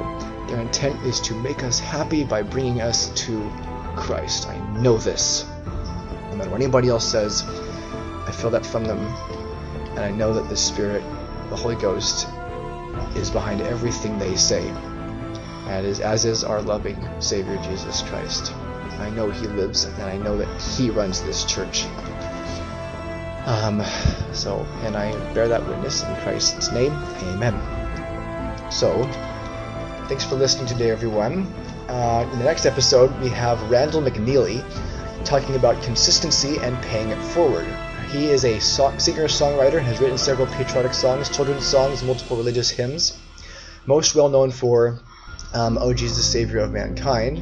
their 0.48 0.60
intent 0.60 1.02
is 1.04 1.20
to 1.22 1.34
make 1.34 1.64
us 1.64 1.80
happy 1.80 2.24
by 2.24 2.42
bringing 2.42 2.82
us 2.82 3.10
to 3.26 3.52
Christ. 3.96 4.48
I 4.48 4.58
know 4.80 4.98
this. 4.98 5.46
No 6.30 6.38
matter 6.38 6.50
what 6.50 6.62
anybody 6.62 6.90
else 6.90 7.10
says, 7.10 7.44
I 8.28 8.32
feel 8.32 8.50
that 8.52 8.66
from 8.66 8.86
them, 8.86 9.00
and 9.92 10.00
I 10.00 10.12
know 10.12 10.34
that 10.34 10.50
the 10.50 10.58
Spirit, 10.58 11.04
the 11.50 11.56
Holy 11.56 11.76
Ghost, 11.76 12.28
is 13.16 13.30
behind 13.30 13.62
everything 13.62 14.20
they 14.20 14.36
say, 14.36 14.72
is, 15.86 16.00
as 16.00 16.26
is 16.26 16.44
our 16.44 16.62
loving 16.62 16.98
Savior 17.20 17.58
Jesus 17.64 18.02
Christ. 18.04 18.54
I 19.00 19.10
know 19.10 19.30
He 19.30 19.48
lives, 19.48 19.86
and 19.86 20.04
I 20.04 20.18
know 20.18 20.38
that 20.38 20.62
He 20.62 20.90
runs 20.90 21.22
this 21.22 21.46
church. 21.46 21.86
Um, 23.46 23.82
so, 24.34 24.66
and 24.84 24.98
I 24.98 25.12
bear 25.34 25.48
that 25.48 25.66
witness 25.68 26.04
in 26.04 26.16
Christ's 26.18 26.72
name. 26.72 26.92
Amen. 27.32 27.56
So, 28.72 29.04
thanks 30.08 30.24
for 30.24 30.36
listening 30.36 30.68
today, 30.68 30.90
everyone. 30.90 31.48
Uh, 31.88 32.28
in 32.32 32.40
the 32.40 32.46
next 32.46 32.66
episode, 32.66 33.18
we 33.22 33.30
have 33.30 33.62
Randall 33.70 34.02
McNeely 34.02 34.64
talking 35.24 35.56
about 35.56 35.82
consistency 35.84 36.58
and 36.60 36.82
paying 36.84 37.10
it 37.10 37.22
forward. 37.22 37.68
He 38.10 38.30
is 38.30 38.46
a 38.46 38.60
so- 38.60 38.98
singer-songwriter, 38.98 39.78
and 39.78 39.86
has 39.86 40.00
written 40.00 40.18
several 40.18 40.48
patriotic 40.48 40.94
songs, 40.94 41.30
children's 41.30 41.66
songs, 41.66 42.04
multiple 42.04 42.38
religious 42.38 42.70
hymns. 42.70 43.18
Most 43.86 44.16
well 44.16 44.30
known 44.30 44.52
for 44.52 45.00
um, 45.54 45.78
"Oh 45.80 45.94
Jesus, 45.94 46.26
Savior 46.26 46.60
of 46.60 46.72
Mankind," 46.72 47.42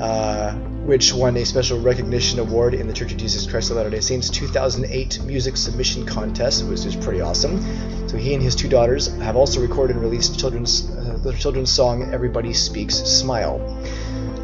uh, 0.00 0.52
which 0.84 1.12
won 1.12 1.36
a 1.36 1.44
special 1.44 1.80
recognition 1.80 2.38
award 2.38 2.74
in 2.74 2.86
the 2.86 2.92
Church 2.92 3.12
of 3.12 3.18
Jesus 3.18 3.46
Christ 3.46 3.70
of 3.70 3.76
Latter-day 3.76 4.00
Saints 4.00 4.30
2008 4.30 5.22
Music 5.24 5.56
Submission 5.56 6.06
Contest, 6.06 6.64
which 6.66 6.84
is 6.84 6.96
pretty 6.96 7.20
awesome. 7.20 7.60
So 8.08 8.16
he 8.16 8.32
and 8.34 8.42
his 8.42 8.54
two 8.54 8.68
daughters 8.68 9.08
have 9.18 9.36
also 9.36 9.60
recorded 9.60 9.96
and 9.96 10.02
released 10.02 10.38
children's 10.38 10.90
uh, 10.90 11.18
the 11.22 11.32
children's 11.32 11.70
song 11.70 12.12
"Everybody 12.12 12.52
Speaks 12.54 12.96
Smile." 12.96 13.60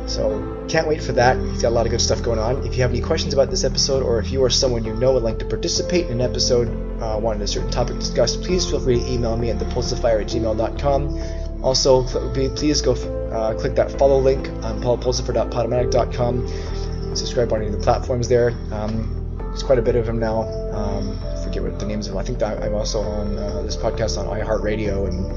So 0.07 0.67
can't 0.69 0.87
wait 0.87 1.03
for 1.03 1.13
that. 1.13 1.39
He's 1.39 1.63
got 1.63 1.71
a 1.71 1.77
lot 1.77 1.87
of 1.87 1.91
good 1.91 2.01
stuff 2.01 2.23
going 2.23 2.39
on. 2.39 2.67
If 2.67 2.77
you 2.77 2.83
have 2.83 2.91
any 2.91 3.01
questions 3.01 3.33
about 3.33 3.51
this 3.51 3.65
episode, 3.65 4.03
or 4.03 4.19
if 4.19 4.31
you 4.31 4.43
or 4.43 4.51
someone 4.51 4.85
you 4.85 4.95
know 4.95 5.13
would 5.13 5.23
like 5.23 5.39
to 5.39 5.45
participate 5.45 6.07
in 6.07 6.13
an 6.13 6.21
episode, 6.21 6.69
uh, 7.03 7.19
wanted 7.19 7.43
a 7.43 7.47
certain 7.47 7.71
topic 7.71 7.99
discussed, 7.99 8.43
please 8.43 8.69
feel 8.69 8.81
free 8.81 8.99
to 8.99 9.11
email 9.11 9.37
me 9.37 9.51
at 9.51 9.59
thepulsiphyer 9.59 10.21
at 10.21 10.27
gmail.com. 10.27 11.44
Also, 11.65 12.05
please 12.33 12.81
go 12.83 12.93
uh, 13.33 13.55
click 13.55 13.75
that 13.75 13.91
follow 13.99 14.19
link 14.19 14.47
on 14.63 14.81
paulpulsipher.podomatic.com. 14.83 17.17
Subscribe 17.17 17.51
on 17.53 17.63
any 17.63 17.69
of 17.69 17.73
the 17.73 17.83
platforms 17.83 18.29
there. 18.29 18.51
Um, 18.71 19.39
there's 19.39 19.63
quite 19.63 19.79
a 19.79 19.83
bit 19.83 19.97
of 19.97 20.05
them 20.05 20.19
now. 20.19 20.43
Um, 20.73 21.19
forget 21.43 21.63
what 21.63 21.81
the 21.81 21.87
names 21.87 22.07
of 22.07 22.13
them. 22.13 22.21
I 22.21 22.25
think 22.25 22.43
I'm 22.43 22.75
also 22.75 23.01
on 23.01 23.39
uh, 23.39 23.63
this 23.63 23.77
podcast 23.77 24.19
on 24.19 24.27
iHeartRadio 24.27 25.09
and 25.09 25.33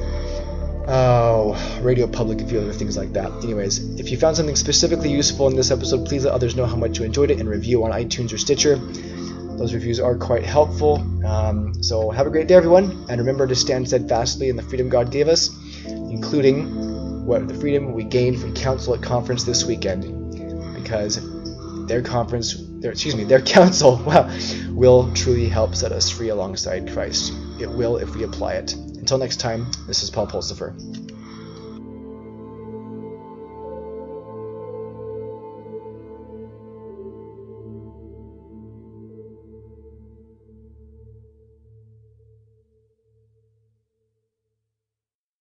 oh, 0.89 1.79
Radio 1.81 2.07
Public, 2.07 2.41
a 2.41 2.45
few 2.45 2.59
other 2.59 2.73
things 2.73 2.97
like 2.97 3.13
that. 3.13 3.31
Anyways, 3.43 3.99
if 3.99 4.11
you 4.11 4.17
found 4.17 4.35
something 4.35 4.55
specifically 4.55 5.09
useful 5.09 5.47
in 5.47 5.55
this 5.55 5.71
episode, 5.71 6.05
please 6.05 6.25
let 6.25 6.33
others 6.33 6.55
know 6.55 6.65
how 6.65 6.75
much 6.75 6.99
you 6.99 7.05
enjoyed 7.05 7.31
it 7.31 7.39
and 7.39 7.47
review 7.47 7.85
on 7.85 7.91
iTunes 7.91 8.33
or 8.33 8.37
Stitcher. 8.37 8.77
Those 9.57 9.73
reviews 9.73 9.99
are 9.99 10.15
quite 10.15 10.43
helpful. 10.43 11.03
Um, 11.25 11.73
so 11.81 12.11
have 12.11 12.27
a 12.27 12.29
great 12.29 12.47
day, 12.47 12.55
everyone, 12.55 13.05
and 13.09 13.19
remember 13.19 13.47
to 13.47 13.55
stand 13.55 13.87
steadfastly 13.87 14.49
in 14.49 14.55
the 14.55 14.61
freedom 14.61 14.87
God 14.87 15.11
gave 15.11 15.27
us, 15.27 15.49
including 16.17 17.25
what 17.27 17.47
the 17.47 17.53
freedom 17.53 17.93
we 17.93 18.03
gained 18.03 18.41
from 18.41 18.53
counsel 18.55 18.95
at 18.95 19.03
conference 19.03 19.43
this 19.43 19.63
weekend, 19.63 20.01
because 20.73 21.19
their 21.85 22.01
conference, 22.01 22.55
their, 22.79 22.91
excuse 22.91 23.15
me, 23.15 23.23
their 23.23 23.41
counsel, 23.55 23.97
wow, 24.03 24.27
will 24.71 25.13
truly 25.13 25.47
help 25.47 25.75
set 25.75 25.91
us 25.91 26.09
free 26.09 26.29
alongside 26.29 26.91
Christ. 26.91 27.33
It 27.59 27.69
will 27.69 27.97
if 27.97 28.15
we 28.15 28.23
apply 28.23 28.53
it. 28.53 28.73
Until 28.73 29.19
next 29.19 29.39
time, 29.39 29.67
this 29.85 30.01
is 30.01 30.09
Paul 30.09 30.27
Pulsipher. 30.27 31.06